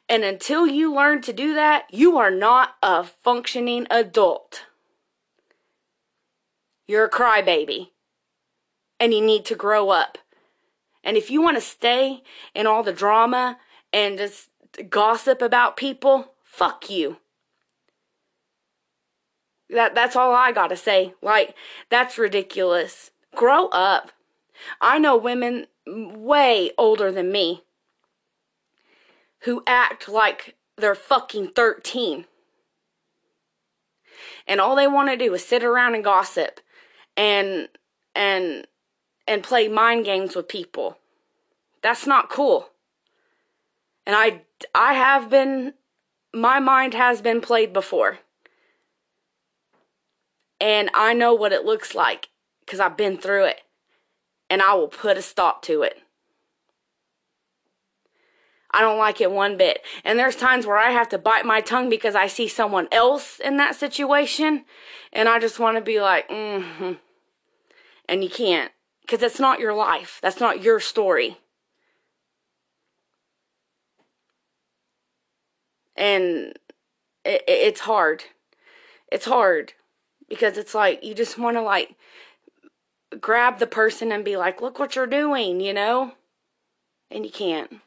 And 0.09 0.23
until 0.23 0.67
you 0.67 0.93
learn 0.93 1.21
to 1.21 1.31
do 1.31 1.53
that, 1.53 1.85
you 1.89 2.17
are 2.17 2.31
not 2.31 2.75
a 2.83 3.03
functioning 3.03 3.87
adult. 3.89 4.65
You're 6.87 7.05
a 7.05 7.09
crybaby. 7.09 7.91
And 8.99 9.13
you 9.13 9.21
need 9.21 9.45
to 9.45 9.55
grow 9.55 9.89
up. 9.89 10.17
And 11.03 11.17
if 11.17 11.31
you 11.31 11.41
want 11.41 11.57
to 11.57 11.61
stay 11.61 12.23
in 12.53 12.67
all 12.67 12.83
the 12.83 12.93
drama 12.93 13.57
and 13.93 14.17
just 14.17 14.49
gossip 14.89 15.41
about 15.41 15.77
people, 15.77 16.33
fuck 16.43 16.89
you. 16.89 17.17
That 19.69 19.95
that's 19.95 20.15
all 20.15 20.33
I 20.33 20.51
got 20.51 20.67
to 20.67 20.77
say. 20.77 21.13
Like 21.21 21.55
that's 21.89 22.17
ridiculous. 22.17 23.11
Grow 23.35 23.67
up. 23.67 24.11
I 24.79 24.99
know 24.99 25.15
women 25.15 25.67
way 25.87 26.71
older 26.77 27.11
than 27.11 27.31
me 27.31 27.63
who 29.41 29.63
act 29.65 30.07
like 30.07 30.55
they're 30.77 30.95
fucking 30.95 31.49
13. 31.55 32.25
And 34.47 34.59
all 34.59 34.75
they 34.75 34.87
want 34.87 35.09
to 35.09 35.17
do 35.17 35.33
is 35.33 35.45
sit 35.45 35.63
around 35.63 35.95
and 35.95 36.03
gossip 36.03 36.59
and 37.15 37.69
and 38.15 38.67
and 39.27 39.43
play 39.43 39.67
mind 39.67 40.05
games 40.05 40.35
with 40.35 40.47
people. 40.47 40.97
That's 41.81 42.05
not 42.05 42.29
cool. 42.29 42.69
And 44.05 44.15
I 44.15 44.41
I 44.73 44.93
have 44.93 45.29
been, 45.29 45.73
my 46.33 46.59
mind 46.59 46.93
has 46.93 47.21
been 47.21 47.41
played 47.41 47.73
before. 47.73 48.19
And 50.59 50.89
I 50.93 51.13
know 51.13 51.33
what 51.33 51.53
it 51.53 51.65
looks 51.65 51.95
like 51.95 52.29
because 52.65 52.79
I've 52.79 52.97
been 52.97 53.17
through 53.17 53.45
it. 53.45 53.61
And 54.49 54.61
I 54.61 54.73
will 54.73 54.87
put 54.87 55.17
a 55.17 55.21
stop 55.21 55.61
to 55.63 55.81
it. 55.81 55.97
I 58.73 58.81
don't 58.81 58.97
like 58.97 59.19
it 59.19 59.31
one 59.31 59.57
bit. 59.57 59.81
And 60.03 60.17
there's 60.17 60.35
times 60.35 60.65
where 60.65 60.77
I 60.77 60.91
have 60.91 61.09
to 61.09 61.17
bite 61.17 61.45
my 61.45 61.61
tongue 61.61 61.89
because 61.89 62.15
I 62.15 62.27
see 62.27 62.47
someone 62.47 62.87
else 62.91 63.39
in 63.39 63.57
that 63.57 63.75
situation. 63.75 64.65
And 65.11 65.27
I 65.27 65.39
just 65.39 65.59
want 65.59 65.77
to 65.77 65.81
be 65.81 65.99
like, 65.99 66.29
mm 66.29 66.63
hmm. 66.63 66.93
And 68.07 68.23
you 68.23 68.29
can't. 68.29 68.71
Because 69.01 69.21
it's 69.23 69.39
not 69.39 69.59
your 69.59 69.73
life. 69.73 70.19
That's 70.21 70.39
not 70.39 70.63
your 70.63 70.79
story. 70.79 71.37
And 75.95 76.57
it, 77.25 77.43
it's 77.47 77.81
hard. 77.81 78.23
It's 79.11 79.25
hard. 79.25 79.73
Because 80.29 80.57
it's 80.57 80.73
like, 80.73 81.03
you 81.03 81.13
just 81.13 81.37
want 81.37 81.57
to 81.57 81.61
like 81.61 81.95
grab 83.19 83.59
the 83.59 83.67
person 83.67 84.11
and 84.11 84.23
be 84.23 84.37
like, 84.37 84.61
look 84.61 84.79
what 84.79 84.95
you're 84.95 85.07
doing, 85.07 85.59
you 85.59 85.73
know? 85.73 86.13
And 87.09 87.25
you 87.25 87.31
can't 87.31 87.81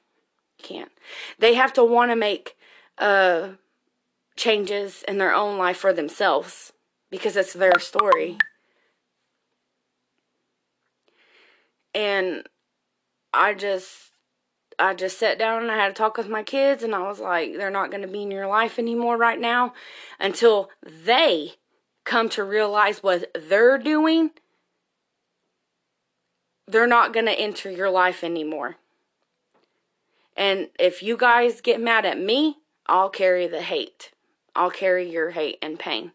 you 0.58 0.62
can't. 0.62 0.92
They 1.38 1.54
have 1.54 1.72
to 1.74 1.84
want 1.84 2.10
to 2.10 2.16
make 2.16 2.56
uh, 2.98 3.50
changes 4.36 5.04
in 5.06 5.18
their 5.18 5.34
own 5.34 5.58
life 5.58 5.78
for 5.78 5.92
themselves 5.92 6.72
because 7.10 7.36
it's 7.36 7.52
their 7.52 7.78
story. 7.78 8.38
And 11.94 12.44
I 13.32 13.54
just 13.54 14.10
I 14.78 14.94
just 14.94 15.18
sat 15.18 15.38
down 15.38 15.62
and 15.62 15.70
I 15.70 15.76
had 15.76 15.88
to 15.88 15.94
talk 15.94 16.16
with 16.16 16.28
my 16.28 16.42
kids 16.42 16.82
and 16.82 16.94
I 16.94 17.00
was 17.00 17.20
like 17.20 17.56
they're 17.56 17.70
not 17.70 17.90
going 17.90 18.02
to 18.02 18.08
be 18.08 18.22
in 18.22 18.30
your 18.30 18.46
life 18.46 18.78
anymore 18.78 19.16
right 19.16 19.40
now 19.40 19.74
until 20.18 20.70
they 20.82 21.54
come 22.04 22.28
to 22.30 22.44
realize 22.44 23.02
what 23.02 23.30
they're 23.34 23.78
doing. 23.78 24.30
They're 26.66 26.86
not 26.86 27.12
going 27.12 27.26
to 27.26 27.38
enter 27.38 27.70
your 27.70 27.90
life 27.90 28.24
anymore. 28.24 28.76
And 30.36 30.68
if 30.78 31.02
you 31.02 31.16
guys 31.16 31.60
get 31.60 31.80
mad 31.80 32.04
at 32.04 32.18
me, 32.18 32.58
I'll 32.86 33.10
carry 33.10 33.46
the 33.46 33.62
hate. 33.62 34.12
I'll 34.54 34.70
carry 34.70 35.10
your 35.10 35.30
hate 35.30 35.58
and 35.62 35.78
pain. 35.78 36.12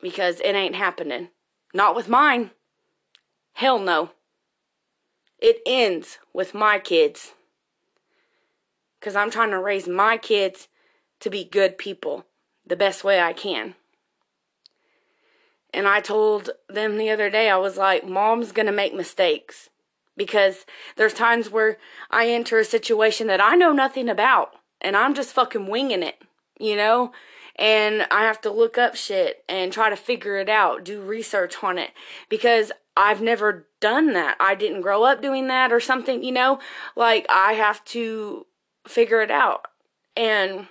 Because 0.00 0.40
it 0.40 0.54
ain't 0.54 0.76
happening. 0.76 1.28
Not 1.74 1.94
with 1.94 2.08
mine. 2.08 2.50
Hell 3.54 3.78
no. 3.78 4.10
It 5.38 5.60
ends 5.66 6.18
with 6.32 6.54
my 6.54 6.78
kids. 6.78 7.34
Because 8.98 9.14
I'm 9.14 9.30
trying 9.30 9.50
to 9.50 9.60
raise 9.60 9.86
my 9.86 10.16
kids 10.16 10.68
to 11.20 11.30
be 11.30 11.44
good 11.44 11.78
people 11.78 12.26
the 12.66 12.76
best 12.76 13.04
way 13.04 13.20
I 13.20 13.32
can. 13.32 13.74
And 15.72 15.86
I 15.86 16.00
told 16.00 16.50
them 16.68 16.96
the 16.96 17.10
other 17.10 17.30
day, 17.30 17.50
I 17.50 17.56
was 17.56 17.76
like, 17.76 18.06
Mom's 18.06 18.52
gonna 18.52 18.72
make 18.72 18.94
mistakes 18.94 19.70
because 20.16 20.66
there's 20.96 21.14
times 21.14 21.50
where 21.50 21.78
I 22.10 22.28
enter 22.28 22.58
a 22.58 22.64
situation 22.64 23.26
that 23.28 23.40
I 23.40 23.54
know 23.54 23.72
nothing 23.72 24.08
about 24.08 24.54
and 24.80 24.96
I'm 24.96 25.14
just 25.14 25.32
fucking 25.32 25.66
winging 25.68 26.02
it, 26.02 26.20
you 26.58 26.76
know? 26.76 27.12
And 27.56 28.06
I 28.10 28.22
have 28.22 28.40
to 28.42 28.50
look 28.50 28.78
up 28.78 28.94
shit 28.94 29.44
and 29.48 29.72
try 29.72 29.90
to 29.90 29.96
figure 29.96 30.36
it 30.36 30.48
out, 30.48 30.84
do 30.84 31.00
research 31.00 31.62
on 31.62 31.78
it 31.78 31.90
because 32.28 32.72
I've 32.98 33.22
never 33.22 33.68
done 33.80 34.12
that. 34.12 34.36
I 34.40 34.54
didn't 34.54 34.82
grow 34.82 35.04
up 35.04 35.22
doing 35.22 35.46
that 35.46 35.72
or 35.72 35.80
something, 35.80 36.22
you 36.22 36.32
know? 36.32 36.58
Like 36.96 37.24
I 37.30 37.52
have 37.54 37.84
to 37.86 38.46
figure 38.86 39.22
it 39.22 39.30
out. 39.30 39.66
And 40.16 40.66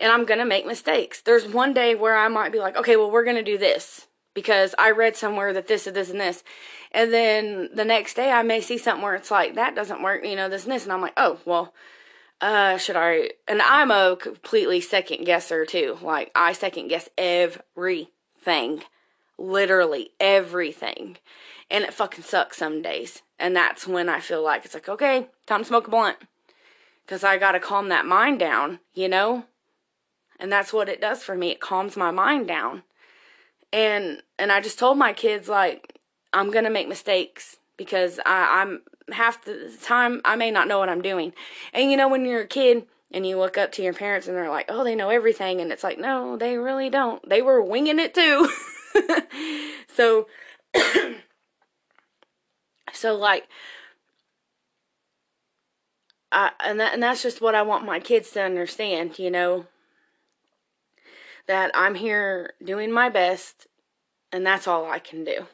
and 0.00 0.10
I'm 0.12 0.24
going 0.24 0.40
to 0.40 0.46
make 0.46 0.66
mistakes. 0.66 1.20
There's 1.20 1.46
one 1.46 1.72
day 1.72 1.94
where 1.94 2.16
I 2.16 2.28
might 2.28 2.52
be 2.52 2.58
like, 2.58 2.76
"Okay, 2.76 2.96
well, 2.96 3.10
we're 3.10 3.24
going 3.24 3.36
to 3.36 3.42
do 3.42 3.58
this." 3.58 4.06
because 4.36 4.74
I 4.78 4.90
read 4.90 5.16
somewhere 5.16 5.54
that 5.54 5.66
this 5.66 5.86
and 5.88 5.96
this 5.96 6.10
and 6.10 6.20
this. 6.20 6.44
And 6.92 7.12
then 7.12 7.70
the 7.74 7.86
next 7.86 8.14
day 8.14 8.30
I 8.30 8.42
may 8.42 8.60
see 8.60 8.76
something 8.76 9.02
where 9.02 9.14
it's 9.14 9.30
like, 9.30 9.54
that 9.54 9.74
doesn't 9.74 10.02
work, 10.02 10.24
you 10.24 10.36
know, 10.36 10.50
this 10.50 10.64
and 10.64 10.72
this. 10.72 10.84
And 10.84 10.92
I'm 10.92 11.00
like, 11.00 11.14
oh, 11.16 11.40
well, 11.46 11.72
uh, 12.42 12.76
should 12.76 12.96
I? 12.96 13.30
And 13.48 13.62
I'm 13.62 13.90
a 13.90 14.14
completely 14.20 14.82
second 14.82 15.24
guesser 15.24 15.64
too. 15.64 15.96
Like, 16.02 16.30
I 16.34 16.52
second 16.52 16.88
guess 16.88 17.08
everything. 17.16 18.82
Literally 19.38 20.10
everything. 20.20 21.18
And 21.70 21.84
it 21.84 21.94
fucking 21.94 22.24
sucks 22.24 22.58
some 22.58 22.82
days. 22.82 23.22
And 23.38 23.54
that's 23.54 23.86
when 23.86 24.08
I 24.08 24.20
feel 24.20 24.42
like 24.42 24.64
it's 24.64 24.74
like, 24.74 24.88
okay, 24.88 25.28
time 25.46 25.60
to 25.60 25.66
smoke 25.66 25.88
a 25.88 25.90
blunt. 25.90 26.16
Because 27.04 27.22
I 27.22 27.38
got 27.38 27.52
to 27.52 27.60
calm 27.60 27.88
that 27.88 28.06
mind 28.06 28.38
down, 28.38 28.80
you 28.94 29.08
know? 29.08 29.44
And 30.38 30.50
that's 30.50 30.72
what 30.72 30.88
it 30.88 31.00
does 31.00 31.22
for 31.22 31.34
me. 31.36 31.50
It 31.50 31.60
calms 31.60 31.96
my 31.96 32.10
mind 32.10 32.48
down 32.48 32.82
and 33.72 34.22
and 34.38 34.52
I 34.52 34.60
just 34.60 34.78
told 34.78 34.98
my 34.98 35.12
kids 35.12 35.48
like 35.48 35.98
I'm 36.32 36.50
gonna 36.50 36.70
make 36.70 36.88
mistakes 36.88 37.56
because 37.76 38.18
I, 38.24 38.62
I'm 38.62 38.82
half 39.12 39.44
the 39.44 39.76
time 39.82 40.20
I 40.24 40.36
may 40.36 40.50
not 40.50 40.68
know 40.68 40.78
what 40.78 40.88
I'm 40.88 41.02
doing. 41.02 41.32
And 41.72 41.90
you 41.90 41.96
know 41.96 42.08
when 42.08 42.24
you're 42.24 42.42
a 42.42 42.46
kid 42.46 42.86
and 43.12 43.26
you 43.26 43.38
look 43.38 43.56
up 43.56 43.72
to 43.72 43.82
your 43.82 43.92
parents 43.92 44.26
and 44.26 44.36
they're 44.36 44.50
like, 44.50 44.66
"Oh, 44.68 44.82
they 44.82 44.94
know 44.94 45.10
everything," 45.10 45.60
and 45.60 45.70
it's 45.70 45.84
like, 45.84 45.98
no, 45.98 46.36
they 46.36 46.56
really 46.56 46.90
don't. 46.90 47.26
They 47.28 47.42
were 47.42 47.62
winging 47.62 47.98
it 47.98 48.14
too. 48.14 48.48
so, 49.88 50.26
so 52.92 53.14
like, 53.14 53.48
I 56.32 56.52
and 56.60 56.80
that 56.80 56.94
and 56.94 57.02
that's 57.02 57.22
just 57.22 57.40
what 57.40 57.54
I 57.54 57.62
want 57.62 57.84
my 57.84 58.00
kids 58.00 58.30
to 58.32 58.42
understand. 58.42 59.18
You 59.18 59.30
know, 59.30 59.66
that 61.46 61.70
I'm 61.74 61.94
here 61.94 62.54
doing 62.64 62.90
my 62.90 63.08
best 63.08 63.66
and 64.32 64.46
that's 64.46 64.66
all 64.66 64.90
I 64.90 64.98
can 64.98 65.24
do. 65.24 65.46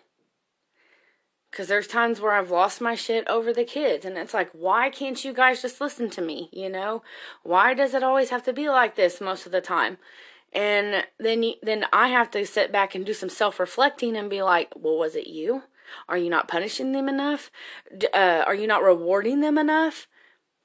Because 1.50 1.68
there's 1.68 1.86
times 1.86 2.20
where 2.20 2.32
I've 2.32 2.50
lost 2.50 2.80
my 2.80 2.94
shit 2.94 3.28
over 3.28 3.52
the 3.52 3.64
kids, 3.64 4.06
and 4.06 4.16
it's 4.16 4.32
like, 4.32 4.50
why 4.52 4.88
can't 4.88 5.22
you 5.22 5.34
guys 5.34 5.60
just 5.60 5.82
listen 5.82 6.08
to 6.10 6.22
me? 6.22 6.48
You 6.50 6.70
know, 6.70 7.02
why 7.42 7.74
does 7.74 7.92
it 7.92 8.02
always 8.02 8.30
have 8.30 8.42
to 8.44 8.54
be 8.54 8.70
like 8.70 8.96
this 8.96 9.20
most 9.20 9.44
of 9.44 9.52
the 9.52 9.60
time? 9.60 9.98
And 10.52 11.06
then, 11.18 11.52
then 11.62 11.86
I 11.92 12.08
have 12.08 12.30
to 12.32 12.44
sit 12.44 12.70
back 12.70 12.94
and 12.94 13.06
do 13.06 13.14
some 13.14 13.30
self 13.30 13.58
reflecting 13.58 14.16
and 14.16 14.28
be 14.28 14.42
like, 14.42 14.72
well, 14.76 14.98
was 14.98 15.16
it 15.16 15.26
you? 15.26 15.62
Are 16.08 16.18
you 16.18 16.30
not 16.30 16.48
punishing 16.48 16.92
them 16.92 17.08
enough? 17.08 17.50
Uh, 18.12 18.44
are 18.46 18.54
you 18.54 18.66
not 18.66 18.82
rewarding 18.82 19.40
them 19.40 19.58
enough? 19.58 20.08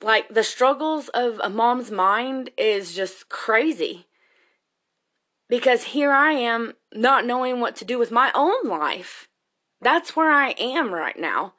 Like 0.01 0.29
the 0.29 0.43
struggles 0.43 1.09
of 1.09 1.39
a 1.43 1.49
mom's 1.49 1.89
mind 1.89 2.51
is 2.57 2.93
just 2.93 3.29
crazy 3.29 4.07
because 5.49 5.83
here 5.83 6.11
I 6.11 6.33
am 6.33 6.73
not 6.93 7.25
knowing 7.25 7.59
what 7.59 7.75
to 7.77 7.85
do 7.85 7.97
with 7.97 8.11
my 8.11 8.31
own 8.35 8.67
life. 8.67 9.27
That's 9.81 10.15
where 10.15 10.31
I 10.31 10.51
am 10.51 10.93
right 10.93 11.17
now. 11.17 11.53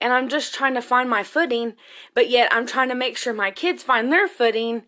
And 0.00 0.12
I'm 0.12 0.28
just 0.28 0.54
trying 0.54 0.74
to 0.74 0.82
find 0.82 1.08
my 1.08 1.22
footing, 1.22 1.74
but 2.14 2.28
yet 2.28 2.52
I'm 2.52 2.66
trying 2.66 2.88
to 2.88 2.94
make 2.94 3.16
sure 3.16 3.32
my 3.32 3.50
kids 3.50 3.82
find 3.82 4.12
their 4.12 4.26
footing. 4.26 4.82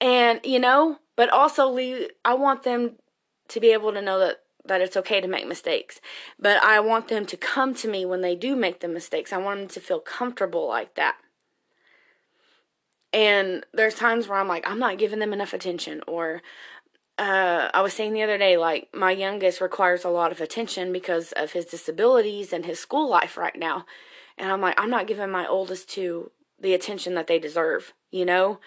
And, 0.00 0.40
you 0.44 0.60
know, 0.60 0.98
but 1.16 1.30
also 1.30 1.68
leave, 1.68 2.08
I 2.24 2.34
want 2.34 2.62
them 2.62 2.96
to 3.48 3.60
be 3.60 3.72
able 3.72 3.92
to 3.92 4.02
know 4.02 4.18
that 4.18 4.38
that 4.64 4.80
it's 4.80 4.96
okay 4.96 5.20
to 5.20 5.26
make 5.26 5.46
mistakes. 5.46 6.00
But 6.38 6.62
I 6.62 6.78
want 6.78 7.08
them 7.08 7.26
to 7.26 7.36
come 7.36 7.74
to 7.74 7.88
me 7.88 8.06
when 8.06 8.20
they 8.20 8.36
do 8.36 8.54
make 8.54 8.78
the 8.78 8.86
mistakes. 8.86 9.32
I 9.32 9.38
want 9.38 9.58
them 9.58 9.68
to 9.70 9.80
feel 9.80 9.98
comfortable 9.98 10.68
like 10.68 10.94
that. 10.94 11.16
And 13.12 13.66
there's 13.74 13.96
times 13.96 14.28
where 14.28 14.38
I'm 14.38 14.46
like, 14.46 14.64
I'm 14.64 14.78
not 14.78 14.98
giving 14.98 15.18
them 15.18 15.32
enough 15.32 15.52
attention, 15.52 16.00
or 16.06 16.42
uh, 17.18 17.68
I 17.74 17.82
was 17.82 17.92
saying 17.92 18.14
the 18.14 18.22
other 18.22 18.38
day, 18.38 18.56
like 18.56 18.88
my 18.94 19.10
youngest 19.10 19.60
requires 19.60 20.04
a 20.04 20.08
lot 20.08 20.32
of 20.32 20.40
attention 20.40 20.92
because 20.92 21.32
of 21.32 21.52
his 21.52 21.66
disabilities 21.66 22.52
and 22.52 22.64
his 22.64 22.80
school 22.80 23.08
life 23.08 23.36
right 23.36 23.56
now. 23.56 23.84
And 24.38 24.50
I'm 24.50 24.62
like, 24.62 24.80
I'm 24.80 24.90
not 24.90 25.06
giving 25.06 25.30
my 25.30 25.46
oldest 25.46 25.90
two 25.90 26.30
the 26.58 26.72
attention 26.72 27.14
that 27.14 27.26
they 27.26 27.38
deserve, 27.38 27.92
you 28.10 28.24
know? 28.24 28.60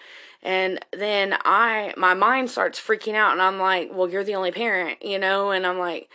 And 0.46 0.78
then 0.92 1.36
I, 1.44 1.92
my 1.96 2.14
mind 2.14 2.50
starts 2.50 2.78
freaking 2.78 3.16
out 3.16 3.32
and 3.32 3.42
I'm 3.42 3.58
like, 3.58 3.90
well, 3.92 4.08
you're 4.08 4.22
the 4.22 4.36
only 4.36 4.52
parent, 4.52 5.02
you 5.02 5.18
know? 5.18 5.50
And 5.50 5.66
I'm 5.66 5.76
like, 5.76 6.08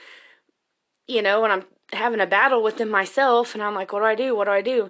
you 1.06 1.22
know, 1.22 1.44
and 1.44 1.52
I'm 1.52 1.65
having 1.91 2.22
a 2.22 2.26
battle 2.26 2.63
with 2.63 2.78
them 2.78 2.88
myself 2.88 3.54
and 3.54 3.62
I'm 3.62 3.76
like, 3.76 3.91
what 3.91 4.00
do 4.00 4.06
I 4.06 4.15
do? 4.15 4.34
What 4.34 4.46
do 4.46 4.52
I 4.52 4.62
do? 4.62 4.89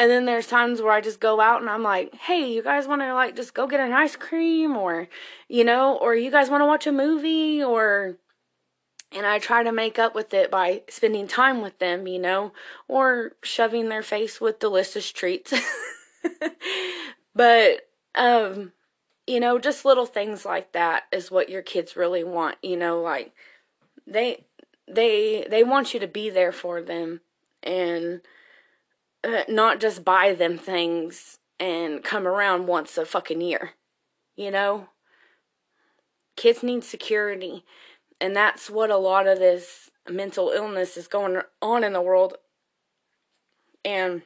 And 0.00 0.10
then 0.10 0.26
there's 0.26 0.48
times 0.48 0.82
where 0.82 0.92
I 0.92 1.00
just 1.00 1.20
go 1.20 1.40
out 1.40 1.60
and 1.60 1.70
I'm 1.70 1.84
like, 1.84 2.12
hey, 2.16 2.52
you 2.52 2.60
guys 2.60 2.88
want 2.88 3.02
to 3.02 3.14
like 3.14 3.36
just 3.36 3.54
go 3.54 3.68
get 3.68 3.78
an 3.78 3.92
ice 3.92 4.16
cream 4.16 4.76
or, 4.76 5.06
you 5.48 5.62
know, 5.62 5.96
or 5.96 6.16
you 6.16 6.32
guys 6.32 6.50
want 6.50 6.60
to 6.60 6.66
watch 6.66 6.88
a 6.88 6.92
movie 6.92 7.62
or, 7.62 8.16
and 9.12 9.26
I 9.26 9.38
try 9.38 9.62
to 9.62 9.70
make 9.70 9.96
up 9.96 10.12
with 10.12 10.34
it 10.34 10.50
by 10.50 10.82
spending 10.90 11.28
time 11.28 11.62
with 11.62 11.78
them, 11.78 12.08
you 12.08 12.18
know, 12.18 12.52
or 12.88 13.36
shoving 13.44 13.90
their 13.90 14.02
face 14.02 14.40
with 14.40 14.58
delicious 14.58 15.12
treats. 15.12 15.54
but, 17.36 17.82
um, 18.16 18.72
you 19.26 19.40
know, 19.40 19.58
just 19.58 19.84
little 19.84 20.06
things 20.06 20.44
like 20.44 20.72
that 20.72 21.04
is 21.12 21.30
what 21.30 21.48
your 21.48 21.62
kids 21.62 21.96
really 21.96 22.24
want, 22.24 22.56
you 22.62 22.76
know, 22.76 23.00
like 23.00 23.32
they, 24.06 24.44
they, 24.88 25.46
they 25.50 25.64
want 25.64 25.94
you 25.94 26.00
to 26.00 26.06
be 26.06 26.30
there 26.30 26.52
for 26.52 26.80
them 26.80 27.20
and, 27.62 28.20
uh, 29.24 29.42
not 29.48 29.80
just 29.80 30.04
buy 30.04 30.32
them 30.32 30.56
things 30.56 31.38
and 31.58 32.04
come 32.04 32.26
around 32.26 32.66
once 32.66 32.96
a 32.96 33.04
fucking 33.04 33.40
year. 33.40 33.72
You 34.36 34.50
know? 34.50 34.88
Kids 36.36 36.62
need 36.62 36.84
security. 36.84 37.64
And 38.20 38.36
that's 38.36 38.70
what 38.70 38.90
a 38.90 38.96
lot 38.96 39.26
of 39.26 39.38
this 39.38 39.90
mental 40.08 40.50
illness 40.50 40.96
is 40.96 41.08
going 41.08 41.40
on 41.60 41.84
in 41.84 41.92
the 41.92 42.02
world. 42.02 42.34
And 43.84 44.22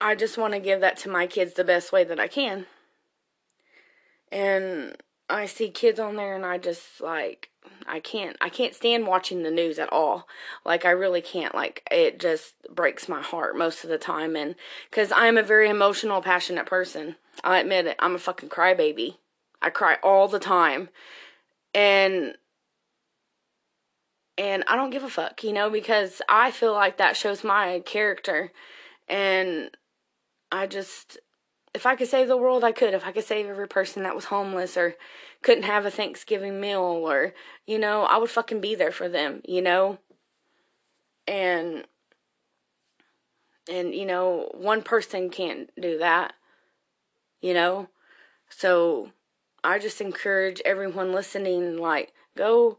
I 0.00 0.14
just 0.14 0.36
want 0.36 0.54
to 0.54 0.60
give 0.60 0.80
that 0.80 0.96
to 0.98 1.08
my 1.08 1.26
kids 1.26 1.54
the 1.54 1.64
best 1.64 1.92
way 1.92 2.04
that 2.04 2.20
I 2.20 2.28
can. 2.28 2.66
And 4.30 4.96
I 5.28 5.46
see 5.46 5.70
kids 5.70 5.98
on 5.98 6.16
there 6.16 6.36
and 6.36 6.44
I 6.44 6.58
just 6.58 7.00
like 7.00 7.50
I 7.86 8.00
can't 8.00 8.36
I 8.40 8.48
can't 8.48 8.74
stand 8.74 9.06
watching 9.06 9.42
the 9.42 9.50
news 9.50 9.78
at 9.78 9.92
all. 9.92 10.28
Like 10.64 10.84
I 10.84 10.90
really 10.90 11.20
can't. 11.20 11.54
Like 11.54 11.86
it 11.90 12.20
just 12.20 12.54
breaks 12.72 13.08
my 13.08 13.22
heart 13.22 13.56
most 13.56 13.82
of 13.82 13.90
the 13.90 13.98
time 13.98 14.36
and 14.36 14.54
cuz 14.90 15.10
I'm 15.14 15.36
a 15.38 15.42
very 15.42 15.68
emotional 15.68 16.22
passionate 16.22 16.66
person. 16.66 17.16
I 17.42 17.58
admit 17.58 17.86
it. 17.86 17.96
I'm 17.98 18.14
a 18.14 18.20
fucking 18.20 18.50
crybaby. 18.50 19.16
I 19.60 19.70
cry 19.70 19.98
all 20.02 20.28
the 20.28 20.38
time. 20.38 20.90
And 21.74 22.36
and 24.38 24.64
I 24.68 24.76
don't 24.76 24.90
give 24.90 25.02
a 25.02 25.08
fuck, 25.08 25.42
you 25.42 25.52
know, 25.52 25.70
because 25.70 26.20
I 26.28 26.50
feel 26.50 26.72
like 26.72 26.98
that 26.98 27.16
shows 27.16 27.42
my 27.42 27.80
character 27.86 28.52
and 29.08 29.70
I 30.56 30.66
just 30.66 31.18
if 31.76 31.84
I 31.84 31.94
could 31.94 32.08
save 32.08 32.28
the 32.28 32.38
world, 32.38 32.64
I 32.64 32.72
could. 32.72 32.94
If 32.94 33.04
I 33.04 33.12
could 33.12 33.24
save 33.24 33.46
every 33.46 33.68
person 33.68 34.02
that 34.02 34.14
was 34.14 34.24
homeless 34.24 34.78
or 34.78 34.94
couldn't 35.42 35.64
have 35.64 35.84
a 35.84 35.90
Thanksgiving 35.90 36.58
meal 36.58 36.80
or, 36.80 37.34
you 37.66 37.78
know, 37.78 38.04
I 38.04 38.16
would 38.16 38.30
fucking 38.30 38.62
be 38.62 38.74
there 38.74 38.90
for 38.90 39.10
them, 39.10 39.42
you 39.46 39.60
know? 39.60 39.98
And, 41.28 41.84
and, 43.70 43.94
you 43.94 44.06
know, 44.06 44.48
one 44.54 44.80
person 44.82 45.28
can't 45.28 45.68
do 45.78 45.98
that, 45.98 46.32
you 47.42 47.52
know? 47.52 47.88
So 48.48 49.10
I 49.62 49.78
just 49.78 50.00
encourage 50.00 50.62
everyone 50.64 51.12
listening, 51.12 51.76
like, 51.76 52.14
go, 52.38 52.78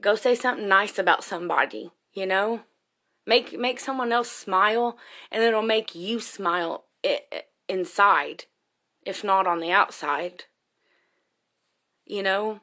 go 0.00 0.16
say 0.16 0.34
something 0.34 0.66
nice 0.66 0.98
about 0.98 1.22
somebody, 1.22 1.92
you 2.12 2.26
know? 2.26 2.62
Make, 3.26 3.56
make 3.56 3.78
someone 3.78 4.10
else 4.10 4.30
smile 4.30 4.98
and 5.30 5.44
it'll 5.44 5.62
make 5.62 5.94
you 5.94 6.18
smile 6.18 6.83
inside, 7.68 8.44
if 9.04 9.24
not 9.24 9.46
on 9.46 9.60
the 9.60 9.70
outside. 9.70 10.44
You 12.06 12.22
know? 12.22 12.60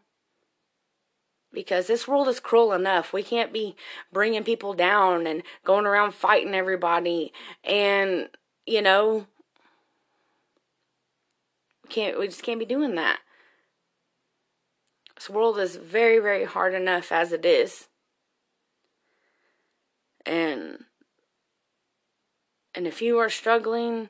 Because 1.53 1.87
this 1.87 2.07
world 2.07 2.27
is 2.27 2.39
cruel 2.39 2.71
enough. 2.71 3.11
We 3.11 3.23
can't 3.23 3.51
be 3.51 3.75
bringing 4.11 4.43
people 4.43 4.73
down 4.73 5.27
and 5.27 5.43
going 5.65 5.85
around 5.85 6.13
fighting 6.13 6.55
everybody 6.55 7.33
and, 7.63 8.29
you 8.65 8.81
know, 8.81 9.27
can't 11.91 12.17
we 12.17 12.27
just 12.27 12.43
can't 12.43 12.59
be 12.59 12.65
doing 12.65 12.95
that. 12.95 13.19
This 15.15 15.29
world 15.29 15.59
is 15.59 15.75
very, 15.75 16.19
very 16.19 16.45
hard 16.45 16.73
enough 16.73 17.11
as 17.11 17.31
it 17.31 17.45
is. 17.45 17.89
And 20.25 20.85
and 22.73 22.87
if 22.87 23.01
you 23.01 23.17
are 23.19 23.29
struggling 23.29 24.09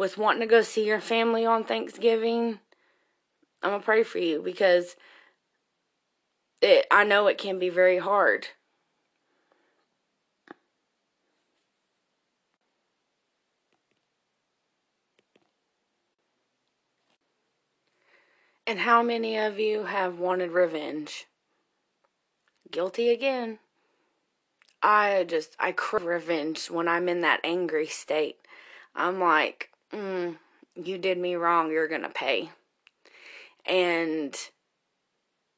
with 0.00 0.16
wanting 0.16 0.40
to 0.40 0.46
go 0.46 0.62
see 0.62 0.86
your 0.86 0.98
family 0.98 1.44
on 1.44 1.62
Thanksgiving, 1.62 2.58
I'm 3.62 3.72
gonna 3.72 3.82
pray 3.82 4.02
for 4.02 4.16
you 4.16 4.40
because 4.40 4.96
it 6.62 6.86
I 6.90 7.04
know 7.04 7.26
it 7.26 7.36
can 7.36 7.58
be 7.58 7.68
very 7.68 7.98
hard. 7.98 8.48
And 18.66 18.78
how 18.78 19.02
many 19.02 19.36
of 19.36 19.58
you 19.58 19.84
have 19.84 20.18
wanted 20.18 20.50
revenge? 20.50 21.26
Guilty 22.70 23.10
again. 23.10 23.58
I 24.82 25.26
just 25.28 25.54
I 25.58 25.72
crave 25.72 26.06
revenge 26.06 26.70
when 26.70 26.88
I'm 26.88 27.06
in 27.06 27.20
that 27.20 27.40
angry 27.44 27.86
state. 27.86 28.38
I'm 28.94 29.20
like, 29.20 29.69
mm, 29.92 30.36
you 30.74 30.98
did 30.98 31.18
me 31.18 31.34
wrong, 31.34 31.70
you're 31.70 31.88
going 31.88 32.02
to 32.02 32.08
pay. 32.08 32.50
And 33.66 34.34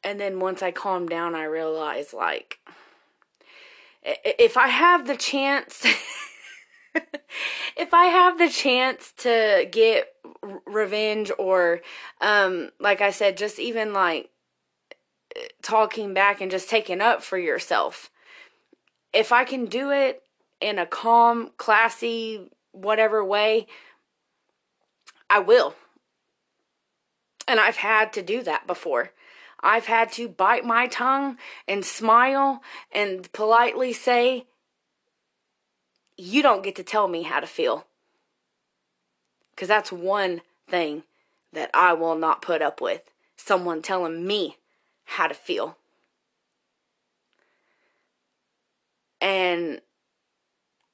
and 0.04 0.18
then 0.18 0.40
once 0.40 0.62
I 0.62 0.72
calm 0.72 1.08
down, 1.08 1.34
I 1.34 1.44
realize 1.44 2.12
like 2.12 2.58
if 4.04 4.56
I 4.56 4.68
have 4.68 5.06
the 5.06 5.16
chance 5.16 5.86
if 7.76 7.94
I 7.94 8.06
have 8.06 8.38
the 8.38 8.48
chance 8.48 9.12
to 9.18 9.68
get 9.70 10.08
revenge 10.66 11.30
or 11.38 11.82
um 12.20 12.70
like 12.80 13.00
I 13.00 13.12
said 13.12 13.36
just 13.36 13.60
even 13.60 13.92
like 13.92 14.30
talking 15.62 16.12
back 16.12 16.40
and 16.40 16.50
just 16.50 16.68
taking 16.68 17.00
up 17.00 17.22
for 17.22 17.38
yourself 17.38 18.10
if 19.12 19.30
I 19.30 19.44
can 19.44 19.66
do 19.66 19.90
it 19.90 20.22
in 20.60 20.78
a 20.78 20.86
calm, 20.86 21.50
classy, 21.56 22.48
whatever 22.72 23.24
way, 23.24 23.66
I 25.32 25.38
will. 25.38 25.74
And 27.48 27.58
I've 27.58 27.78
had 27.78 28.12
to 28.12 28.22
do 28.22 28.42
that 28.42 28.66
before. 28.66 29.12
I've 29.60 29.86
had 29.86 30.12
to 30.12 30.28
bite 30.28 30.64
my 30.64 30.88
tongue 30.88 31.38
and 31.66 31.86
smile 31.86 32.62
and 32.92 33.32
politely 33.32 33.94
say, 33.94 34.44
You 36.18 36.42
don't 36.42 36.62
get 36.62 36.76
to 36.76 36.82
tell 36.82 37.08
me 37.08 37.22
how 37.22 37.40
to 37.40 37.46
feel. 37.46 37.86
Because 39.54 39.68
that's 39.68 39.90
one 39.90 40.42
thing 40.68 41.04
that 41.54 41.70
I 41.72 41.94
will 41.94 42.16
not 42.16 42.42
put 42.42 42.60
up 42.60 42.82
with 42.82 43.00
someone 43.34 43.80
telling 43.80 44.26
me 44.26 44.58
how 45.04 45.28
to 45.28 45.34
feel. 45.34 45.78
And 49.18 49.80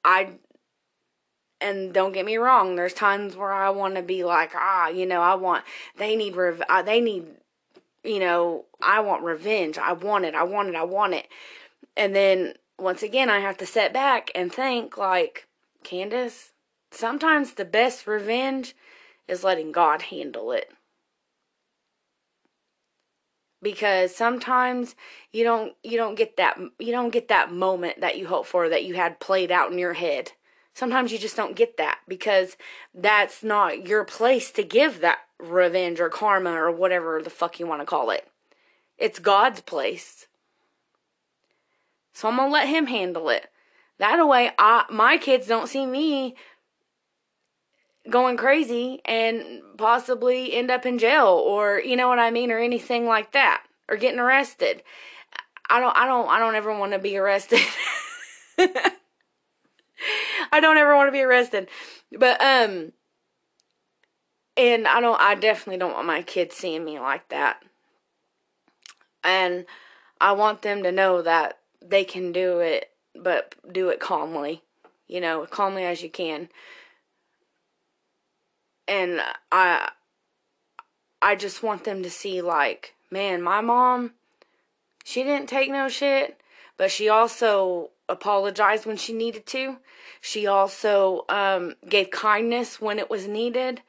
I 0.05 0.35
and 1.61 1.93
don't 1.93 2.13
get 2.13 2.25
me 2.25 2.37
wrong 2.37 2.75
there's 2.75 2.93
times 2.93 3.35
where 3.35 3.51
i 3.51 3.69
want 3.69 3.95
to 3.95 4.01
be 4.01 4.23
like 4.23 4.51
ah 4.55 4.87
you 4.87 5.05
know 5.05 5.21
i 5.21 5.35
want 5.35 5.63
they 5.97 6.15
need 6.15 6.35
rev- 6.35 6.63
uh, 6.69 6.81
they 6.81 7.01
need 7.01 7.25
you 8.03 8.19
know 8.19 8.65
i 8.81 8.99
want 8.99 9.23
revenge. 9.23 9.77
I 9.77 9.93
want 9.93 10.25
it. 10.25 10.35
I 10.35 10.43
want 10.43 10.69
it. 10.69 10.75
I 10.75 10.83
want 10.83 11.13
it. 11.13 11.27
And 11.97 12.15
then 12.15 12.53
once 12.77 13.03
again 13.03 13.29
i 13.29 13.39
have 13.39 13.57
to 13.57 13.65
set 13.65 13.91
back 13.91 14.31
and 14.33 14.53
think 14.53 14.97
like 14.97 15.47
candace 15.83 16.53
sometimes 16.91 17.53
the 17.53 17.65
best 17.65 18.07
revenge 18.07 18.75
is 19.27 19.43
letting 19.43 19.71
god 19.71 20.03
handle 20.03 20.51
it. 20.51 20.71
Because 23.61 24.15
sometimes 24.15 24.95
you 25.33 25.43
don't 25.43 25.73
you 25.83 25.97
don't 25.97 26.15
get 26.15 26.37
that 26.37 26.57
you 26.79 26.91
don't 26.91 27.09
get 27.11 27.27
that 27.27 27.51
moment 27.51 27.99
that 27.99 28.17
you 28.17 28.27
hope 28.27 28.45
for 28.45 28.69
that 28.69 28.85
you 28.85 28.95
had 28.95 29.19
played 29.19 29.51
out 29.51 29.71
in 29.71 29.77
your 29.77 29.93
head 29.93 30.31
Sometimes 30.79 31.11
you 31.11 31.17
just 31.17 31.35
don't 31.35 31.57
get 31.57 31.75
that 31.75 31.99
because 32.07 32.55
that's 32.93 33.43
not 33.43 33.85
your 33.85 34.05
place 34.05 34.49
to 34.51 34.63
give 34.63 35.01
that 35.01 35.19
revenge 35.37 35.99
or 35.99 36.07
karma 36.07 36.53
or 36.53 36.71
whatever 36.71 37.21
the 37.21 37.29
fuck 37.29 37.59
you 37.59 37.67
want 37.67 37.81
to 37.81 37.85
call 37.85 38.11
it. 38.11 38.25
It's 38.97 39.19
God's 39.19 39.59
place. 39.59 40.27
So 42.13 42.29
I'm 42.29 42.37
going 42.37 42.47
to 42.47 42.53
let 42.53 42.69
him 42.69 42.87
handle 42.87 43.27
it. 43.27 43.49
That 43.97 44.25
way 44.25 44.51
I 44.57 44.85
my 44.89 45.17
kids 45.17 45.47
don't 45.47 45.67
see 45.67 45.85
me 45.85 46.35
going 48.09 48.37
crazy 48.37 49.01
and 49.03 49.61
possibly 49.77 50.53
end 50.53 50.71
up 50.71 50.85
in 50.85 50.97
jail 50.97 51.27
or 51.45 51.81
you 51.81 51.97
know 51.97 52.07
what 52.07 52.19
I 52.19 52.31
mean 52.31 52.53
or 52.53 52.57
anything 52.57 53.05
like 53.05 53.33
that 53.33 53.63
or 53.89 53.97
getting 53.97 54.19
arrested. 54.19 54.81
I 55.69 55.81
don't 55.81 55.97
I 55.97 56.05
don't 56.05 56.29
I 56.29 56.39
don't 56.39 56.55
ever 56.55 56.73
want 56.73 56.93
to 56.93 56.99
be 56.99 57.17
arrested. 57.17 57.59
I 60.51 60.59
don't 60.59 60.77
ever 60.77 60.95
want 60.95 61.07
to 61.07 61.11
be 61.11 61.21
arrested. 61.21 61.69
But 62.17 62.41
um 62.41 62.91
and 64.57 64.87
I 64.87 65.01
don't 65.01 65.19
I 65.19 65.35
definitely 65.35 65.77
don't 65.77 65.93
want 65.93 66.07
my 66.07 66.21
kids 66.21 66.55
seeing 66.55 66.83
me 66.85 66.99
like 66.99 67.29
that. 67.29 67.63
And 69.23 69.65
I 70.21 70.31
want 70.33 70.61
them 70.61 70.83
to 70.83 70.91
know 70.91 71.21
that 71.21 71.59
they 71.81 72.03
can 72.03 72.31
do 72.31 72.59
it 72.59 72.91
but 73.15 73.55
do 73.71 73.89
it 73.89 73.99
calmly. 73.99 74.63
You 75.07 75.21
know, 75.21 75.45
calmly 75.45 75.83
as 75.83 76.03
you 76.03 76.09
can. 76.09 76.49
And 78.87 79.21
I 79.51 79.91
I 81.21 81.35
just 81.35 81.61
want 81.61 81.83
them 81.83 82.01
to 82.03 82.09
see 82.09 82.41
like, 82.41 82.95
man, 83.11 83.41
my 83.41 83.61
mom 83.61 84.11
she 85.03 85.23
didn't 85.23 85.49
take 85.49 85.71
no 85.71 85.89
shit, 85.89 86.39
but 86.77 86.91
she 86.91 87.09
also 87.09 87.89
apologized 88.09 88.85
when 88.85 88.97
she 88.97 89.13
needed 89.13 89.45
to. 89.47 89.77
She 90.19 90.47
also 90.47 91.25
um, 91.29 91.75
gave 91.87 92.09
kindness 92.09 92.81
when 92.81 92.99
it 92.99 93.09
was 93.09 93.27
needed, 93.27 93.81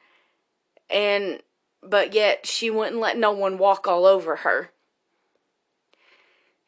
and 0.89 1.41
but 1.83 2.13
yet 2.13 2.45
she 2.45 2.69
wouldn't 2.69 3.01
let 3.01 3.17
no 3.17 3.31
one 3.31 3.57
walk 3.57 3.87
all 3.87 4.05
over 4.05 4.37
her. 4.37 4.69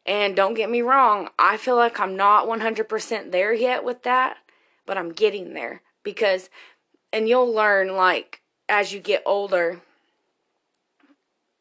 And 0.05 0.35
don't 0.35 0.55
get 0.55 0.69
me 0.69 0.81
wrong, 0.81 1.29
I 1.39 1.55
feel 1.55 1.77
like 1.77 1.99
I'm 1.99 2.17
not 2.17 2.45
100% 2.45 3.31
there 3.31 3.53
yet 3.53 3.85
with 3.85 4.03
that, 4.03 4.37
but 4.85 4.97
I'm 4.97 5.13
getting 5.13 5.53
there 5.53 5.81
because 6.03 6.49
and 7.13 7.29
you'll 7.29 7.53
learn 7.53 7.95
like 7.95 8.41
as 8.67 8.91
you 8.91 8.99
get 8.99 9.23
older 9.25 9.81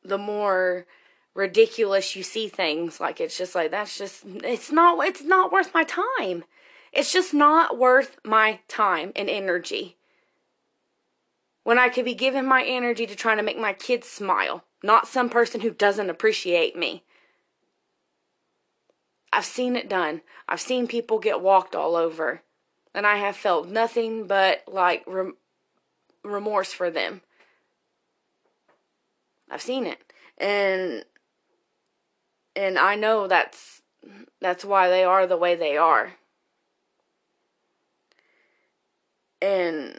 the 0.03 0.19
more 0.19 0.87
ridiculous 1.35 2.15
you 2.15 2.23
see 2.23 2.47
things 2.47 3.01
like 3.01 3.19
it's 3.21 3.39
just 3.39 3.55
like 3.55 3.71
that's 3.71 3.97
just 3.97 4.23
it's 4.27 4.71
not 4.71 5.05
it's 5.07 5.23
not 5.23 5.53
worth 5.53 5.73
my 5.75 5.85
time. 5.85 6.45
It's 6.93 7.13
just 7.13 7.33
not 7.33 7.79
worth 7.79 8.19
my 8.25 8.61
time 8.69 9.13
and 9.17 9.31
energy. 9.31 9.97
When 11.65 11.79
i 11.79 11.89
could 11.89 12.05
be 12.05 12.15
giving 12.15 12.45
my 12.45 12.65
energy 12.65 13.07
to 13.07 13.15
trying 13.15 13.37
to 13.37 13.43
make 13.43 13.59
my 13.59 13.73
kids 13.73 14.09
smile 14.09 14.65
not 14.83 15.07
some 15.07 15.29
person 15.29 15.61
who 15.61 15.71
doesn't 15.71 16.11
appreciate 16.11 16.77
me. 16.77 17.05
I've 19.33 19.45
seen 19.45 19.77
it 19.77 19.89
done. 19.89 20.23
I've 20.49 20.61
seen 20.61 20.87
people 20.87 21.19
get 21.19 21.41
walked 21.41 21.75
all 21.75 21.97
over 21.97 22.43
and 22.95 23.07
i 23.07 23.17
have 23.17 23.37
felt 23.37 23.69
nothing 23.69 24.27
but 24.27 24.63
like 24.67 25.03
rem- 25.07 25.37
remorse 26.23 26.73
for 26.73 26.91
them. 26.91 27.23
I've 29.51 29.63
seen 29.63 29.87
it. 29.87 29.99
And 30.39 31.05
and 32.55 32.79
I 32.79 32.95
know 32.95 33.27
that's 33.27 33.83
that's 34.41 34.65
why 34.65 34.89
they 34.89 35.05
are 35.05 35.27
the 35.27 35.37
way 35.37 35.55
they 35.55 35.77
are. 35.77 36.15
And 39.41 39.99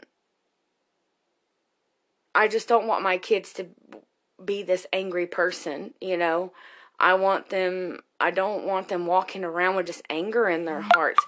I 2.34 2.48
just 2.48 2.68
don't 2.68 2.86
want 2.86 3.02
my 3.02 3.18
kids 3.18 3.52
to 3.54 3.68
be 4.44 4.62
this 4.62 4.86
angry 4.92 5.26
person, 5.26 5.94
you 6.00 6.16
know. 6.16 6.52
I 6.98 7.14
want 7.14 7.50
them 7.50 8.00
I 8.20 8.30
don't 8.30 8.64
want 8.64 8.88
them 8.88 9.06
walking 9.06 9.44
around 9.44 9.76
with 9.76 9.86
just 9.86 10.02
anger 10.08 10.48
in 10.48 10.64
their 10.64 10.80
hearts 10.94 11.22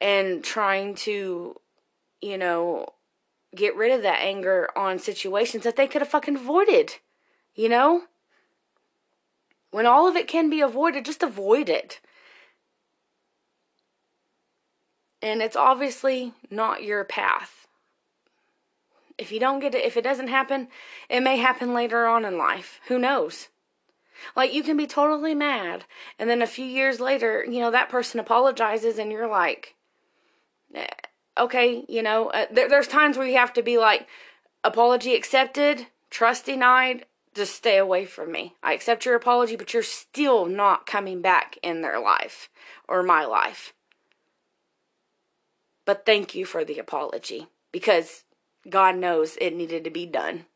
and 0.00 0.44
trying 0.44 0.94
to, 0.96 1.56
you 2.20 2.38
know, 2.38 2.86
get 3.54 3.74
rid 3.76 3.92
of 3.92 4.02
that 4.02 4.20
anger 4.20 4.68
on 4.76 4.98
situations 4.98 5.64
that 5.64 5.76
they 5.76 5.86
could 5.86 6.02
have 6.02 6.10
fucking 6.10 6.36
avoided, 6.36 6.96
you 7.54 7.68
know? 7.68 8.02
When 9.76 9.84
all 9.84 10.08
of 10.08 10.16
it 10.16 10.26
can 10.26 10.48
be 10.48 10.62
avoided, 10.62 11.04
just 11.04 11.22
avoid 11.22 11.68
it. 11.68 12.00
And 15.20 15.42
it's 15.42 15.54
obviously 15.54 16.32
not 16.50 16.82
your 16.82 17.04
path. 17.04 17.66
If 19.18 19.30
you 19.30 19.38
don't 19.38 19.58
get 19.58 19.74
it, 19.74 19.84
if 19.84 19.98
it 19.98 20.02
doesn't 20.02 20.28
happen, 20.28 20.68
it 21.10 21.20
may 21.20 21.36
happen 21.36 21.74
later 21.74 22.06
on 22.06 22.24
in 22.24 22.38
life. 22.38 22.80
Who 22.88 22.98
knows? 22.98 23.48
Like, 24.34 24.54
you 24.54 24.62
can 24.62 24.78
be 24.78 24.86
totally 24.86 25.34
mad, 25.34 25.84
and 26.18 26.30
then 26.30 26.40
a 26.40 26.46
few 26.46 26.64
years 26.64 26.98
later, 26.98 27.44
you 27.44 27.60
know, 27.60 27.70
that 27.70 27.90
person 27.90 28.18
apologizes, 28.18 28.98
and 28.98 29.12
you're 29.12 29.28
like, 29.28 29.74
eh, 30.74 30.86
okay, 31.36 31.84
you 31.86 32.02
know, 32.02 32.30
uh, 32.30 32.46
there, 32.50 32.70
there's 32.70 32.88
times 32.88 33.18
where 33.18 33.26
you 33.26 33.36
have 33.36 33.52
to 33.52 33.62
be 33.62 33.76
like, 33.76 34.08
apology 34.64 35.14
accepted, 35.14 35.88
trust 36.08 36.46
denied, 36.46 37.04
just 37.36 37.54
stay 37.54 37.76
away 37.76 38.06
from 38.06 38.32
me. 38.32 38.54
I 38.62 38.72
accept 38.72 39.04
your 39.04 39.14
apology, 39.14 39.56
but 39.56 39.72
you're 39.74 39.82
still 39.82 40.46
not 40.46 40.86
coming 40.86 41.20
back 41.20 41.58
in 41.62 41.82
their 41.82 42.00
life 42.00 42.48
or 42.88 43.02
my 43.02 43.24
life. 43.24 43.74
But 45.84 46.04
thank 46.04 46.34
you 46.34 46.44
for 46.46 46.64
the 46.64 46.78
apology 46.78 47.46
because 47.70 48.24
God 48.68 48.96
knows 48.96 49.36
it 49.40 49.54
needed 49.54 49.84
to 49.84 49.90
be 49.90 50.06
done. 50.06 50.46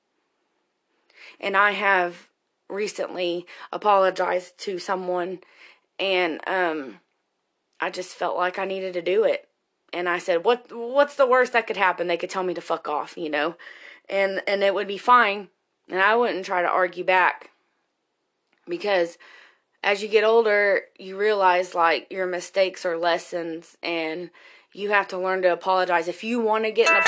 And 1.38 1.56
I 1.56 1.72
have 1.72 2.28
recently 2.68 3.46
apologized 3.72 4.56
to 4.58 4.78
someone 4.78 5.40
and 5.98 6.40
um 6.46 7.00
I 7.80 7.90
just 7.90 8.14
felt 8.14 8.36
like 8.36 8.58
I 8.58 8.64
needed 8.64 8.92
to 8.94 9.02
do 9.02 9.24
it. 9.24 9.48
And 9.92 10.08
I 10.08 10.18
said, 10.18 10.44
"What 10.44 10.70
what's 10.72 11.16
the 11.16 11.26
worst 11.26 11.52
that 11.52 11.66
could 11.66 11.76
happen? 11.76 12.06
They 12.06 12.16
could 12.16 12.30
tell 12.30 12.44
me 12.44 12.54
to 12.54 12.60
fuck 12.60 12.88
off, 12.88 13.16
you 13.16 13.28
know." 13.28 13.56
And 14.08 14.42
and 14.46 14.62
it 14.62 14.74
would 14.74 14.86
be 14.86 14.98
fine 14.98 15.48
and 15.90 16.00
I 16.00 16.14
wouldn't 16.14 16.46
try 16.46 16.62
to 16.62 16.68
argue 16.68 17.04
back 17.04 17.50
because 18.66 19.18
as 19.82 20.02
you 20.02 20.08
get 20.08 20.24
older, 20.24 20.82
you 20.98 21.16
realize 21.16 21.74
like 21.74 22.06
your 22.10 22.26
mistakes 22.26 22.86
are 22.86 22.96
lessons 22.96 23.76
and 23.82 24.30
you 24.72 24.90
have 24.90 25.08
to 25.08 25.18
learn 25.18 25.42
to 25.42 25.52
apologize. 25.52 26.06
If 26.06 26.22
you 26.22 26.40
want 26.40 26.64
to 26.64 26.70
get 26.70 26.90
an 26.90 27.02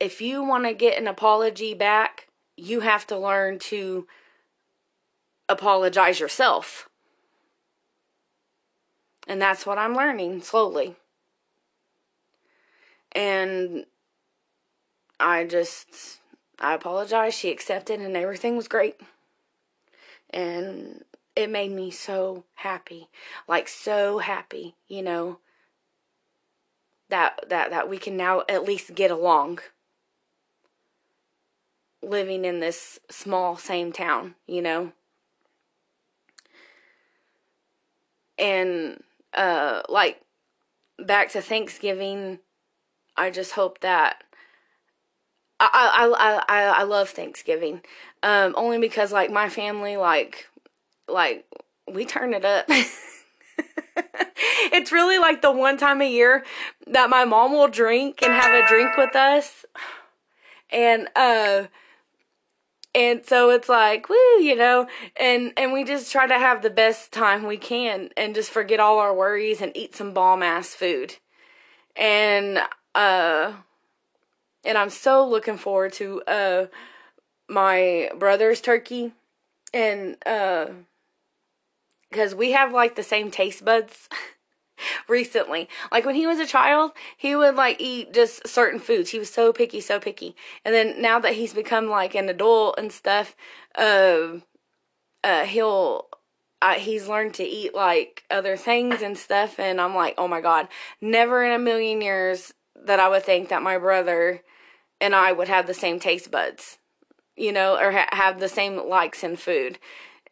if 0.00 0.20
you 0.20 0.42
want 0.42 0.64
to 0.64 0.72
get 0.72 0.98
an 0.98 1.06
apology 1.06 1.74
back, 1.74 2.28
you 2.56 2.80
have 2.80 3.06
to 3.08 3.18
learn 3.18 3.58
to 3.58 4.06
apologize 5.48 6.18
yourself. 6.18 6.88
And 9.28 9.40
that's 9.40 9.66
what 9.66 9.78
I'm 9.78 9.94
learning 9.94 10.42
slowly. 10.42 10.96
And 13.12 13.84
I 15.20 15.44
just 15.44 16.19
I 16.60 16.74
apologized. 16.74 17.38
She 17.38 17.50
accepted, 17.50 18.00
and 18.00 18.16
everything 18.16 18.56
was 18.56 18.68
great. 18.68 19.00
And 20.28 21.04
it 21.34 21.50
made 21.50 21.72
me 21.72 21.90
so 21.90 22.44
happy, 22.54 23.08
like 23.48 23.66
so 23.68 24.18
happy, 24.18 24.74
you 24.88 25.02
know, 25.02 25.38
that 27.08 27.40
that 27.48 27.70
that 27.70 27.88
we 27.88 27.98
can 27.98 28.16
now 28.16 28.42
at 28.48 28.64
least 28.64 28.94
get 28.94 29.10
along. 29.10 29.60
Living 32.02 32.44
in 32.44 32.60
this 32.60 32.98
small 33.10 33.56
same 33.56 33.92
town, 33.92 34.34
you 34.46 34.62
know. 34.62 34.92
And 38.38 39.02
uh 39.34 39.82
like 39.88 40.20
back 40.98 41.30
to 41.32 41.40
Thanksgiving, 41.42 42.38
I 43.16 43.30
just 43.30 43.52
hope 43.52 43.80
that 43.80 44.24
I 45.60 46.12
I 46.16 46.42
I 46.48 46.64
I 46.80 46.82
love 46.84 47.10
Thanksgiving, 47.10 47.82
um, 48.22 48.54
only 48.56 48.78
because 48.78 49.12
like 49.12 49.30
my 49.30 49.48
family 49.48 49.96
like 49.96 50.48
like 51.08 51.44
we 51.86 52.04
turn 52.04 52.32
it 52.34 52.44
up. 52.44 52.66
it's 54.72 54.90
really 54.90 55.18
like 55.18 55.42
the 55.42 55.52
one 55.52 55.76
time 55.76 56.00
a 56.00 56.10
year 56.10 56.44
that 56.86 57.10
my 57.10 57.24
mom 57.24 57.52
will 57.52 57.68
drink 57.68 58.22
and 58.22 58.32
have 58.32 58.52
a 58.52 58.66
drink 58.66 58.96
with 58.96 59.14
us, 59.14 59.66
and 60.70 61.08
uh, 61.14 61.64
and 62.94 63.24
so 63.26 63.50
it's 63.50 63.68
like 63.68 64.08
woo, 64.08 64.16
you 64.40 64.56
know, 64.56 64.86
and 65.16 65.52
and 65.56 65.72
we 65.72 65.84
just 65.84 66.10
try 66.10 66.26
to 66.26 66.38
have 66.38 66.62
the 66.62 66.70
best 66.70 67.12
time 67.12 67.46
we 67.46 67.58
can 67.58 68.08
and 68.16 68.34
just 68.34 68.50
forget 68.50 68.80
all 68.80 68.98
our 68.98 69.14
worries 69.14 69.60
and 69.60 69.76
eat 69.76 69.94
some 69.94 70.14
bomb 70.14 70.42
ass 70.42 70.74
food, 70.74 71.16
and 71.96 72.60
uh 72.94 73.52
and 74.64 74.76
I'm 74.76 74.90
so 74.90 75.26
looking 75.26 75.56
forward 75.56 75.92
to 75.94 76.22
uh 76.22 76.66
my 77.48 78.10
brother's 78.16 78.60
turkey. 78.60 79.12
And 79.72 80.16
uh 80.26 80.66
because 82.10 82.34
we 82.34 82.52
have 82.52 82.72
like 82.72 82.96
the 82.96 83.02
same 83.02 83.30
taste 83.30 83.64
buds 83.64 84.08
recently. 85.08 85.68
Like 85.92 86.04
when 86.04 86.16
he 86.16 86.26
was 86.26 86.38
a 86.38 86.46
child 86.46 86.92
he 87.16 87.34
would 87.36 87.54
like 87.54 87.80
eat 87.80 88.12
just 88.12 88.46
certain 88.46 88.80
foods. 88.80 89.10
He 89.10 89.18
was 89.18 89.30
so 89.30 89.52
picky 89.52 89.80
so 89.80 90.00
picky. 90.00 90.34
And 90.64 90.74
then 90.74 91.00
now 91.00 91.18
that 91.20 91.34
he's 91.34 91.54
become 91.54 91.88
like 91.88 92.14
an 92.14 92.28
adult 92.28 92.78
and 92.78 92.92
stuff 92.92 93.36
uh 93.76 94.38
uh 95.24 95.44
he'll 95.44 96.06
uh, 96.62 96.74
he's 96.74 97.08
learned 97.08 97.32
to 97.32 97.42
eat 97.42 97.74
like 97.74 98.22
other 98.30 98.54
things 98.54 99.00
and 99.00 99.16
stuff. 99.16 99.58
And 99.58 99.80
i'm 99.80 99.94
like 99.94 100.14
oh 100.18 100.28
my 100.28 100.42
god 100.42 100.68
never 101.00 101.42
in 101.42 101.52
a 101.52 101.58
million 101.58 102.02
years 102.02 102.52
that 102.84 103.00
i 103.00 103.08
would 103.08 103.22
think 103.24 103.48
that 103.48 103.62
my 103.62 103.78
brother 103.78 104.42
and 105.00 105.14
I 105.14 105.32
would 105.32 105.48
have 105.48 105.66
the 105.66 105.74
same 105.74 105.98
taste 105.98 106.30
buds, 106.30 106.78
you 107.36 107.52
know, 107.52 107.76
or 107.78 107.92
ha- 107.92 108.08
have 108.12 108.38
the 108.38 108.48
same 108.48 108.76
likes 108.76 109.24
in 109.24 109.36
food. 109.36 109.78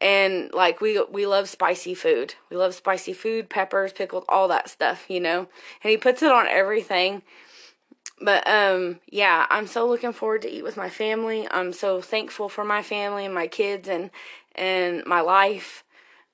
And 0.01 0.53
like 0.53 0.81
we 0.81 1.03
we 1.11 1.27
love 1.27 1.49
spicy 1.49 1.95
food. 1.95 2.35
We 2.51 2.57
love 2.57 2.75
spicy 2.75 3.13
food, 3.13 3.51
peppers, 3.51 3.93
pickles, 3.93 4.25
all 4.29 4.47
that 4.49 4.69
stuff, 4.69 5.07
you 5.09 5.19
know. 5.19 5.49
And 5.83 5.91
he 5.91 5.97
puts 5.97 6.23
it 6.23 6.31
on 6.31 6.47
everything. 6.47 7.23
But 8.21 8.47
um 8.47 9.01
yeah, 9.11 9.47
I'm 9.51 9.67
so 9.67 9.89
looking 9.89 10.13
forward 10.13 10.43
to 10.43 10.51
eat 10.51 10.63
with 10.63 10.77
my 10.77 10.89
family. 10.89 11.49
I'm 11.51 11.73
so 11.73 12.01
thankful 12.01 12.49
for 12.49 12.65
my 12.65 12.83
family 12.83 13.25
and 13.25 13.35
my 13.35 13.49
kids 13.49 13.89
and 13.89 14.11
and 14.55 15.05
my 15.05 15.21
life. 15.21 15.83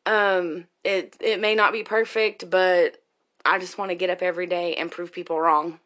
Um 0.04 0.66
it 0.82 1.16
it 1.20 1.40
may 1.40 1.54
not 1.54 1.72
be 1.72 1.84
perfect, 1.84 2.50
but 2.50 2.98
I 3.46 3.58
just 3.58 3.78
want 3.78 3.90
to 3.92 3.94
get 3.94 4.10
up 4.10 4.20
every 4.20 4.46
day 4.46 4.74
and 4.74 4.90
prove 4.90 5.12
people 5.12 5.40
wrong. 5.40 5.80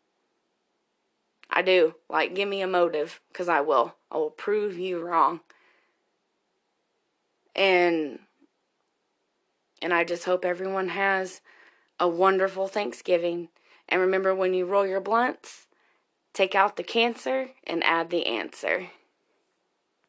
I 1.50 1.62
do. 1.62 1.94
Like, 2.08 2.34
give 2.34 2.48
me 2.48 2.60
a 2.60 2.66
motive, 2.66 3.20
because 3.32 3.48
I 3.48 3.60
will. 3.60 3.94
I 4.10 4.18
will 4.18 4.30
prove 4.30 4.78
you 4.78 5.00
wrong. 5.00 5.40
And 7.54 8.20
and 9.80 9.94
I 9.94 10.04
just 10.04 10.24
hope 10.24 10.44
everyone 10.44 10.88
has 10.88 11.40
a 12.00 12.08
wonderful 12.08 12.68
Thanksgiving. 12.68 13.48
And 13.88 14.00
remember 14.00 14.34
when 14.34 14.54
you 14.54 14.66
roll 14.66 14.86
your 14.86 15.00
blunts, 15.00 15.66
take 16.34 16.54
out 16.54 16.76
the 16.76 16.82
cancer 16.82 17.50
and 17.64 17.82
add 17.84 18.10
the 18.10 18.26
answer. 18.26 18.90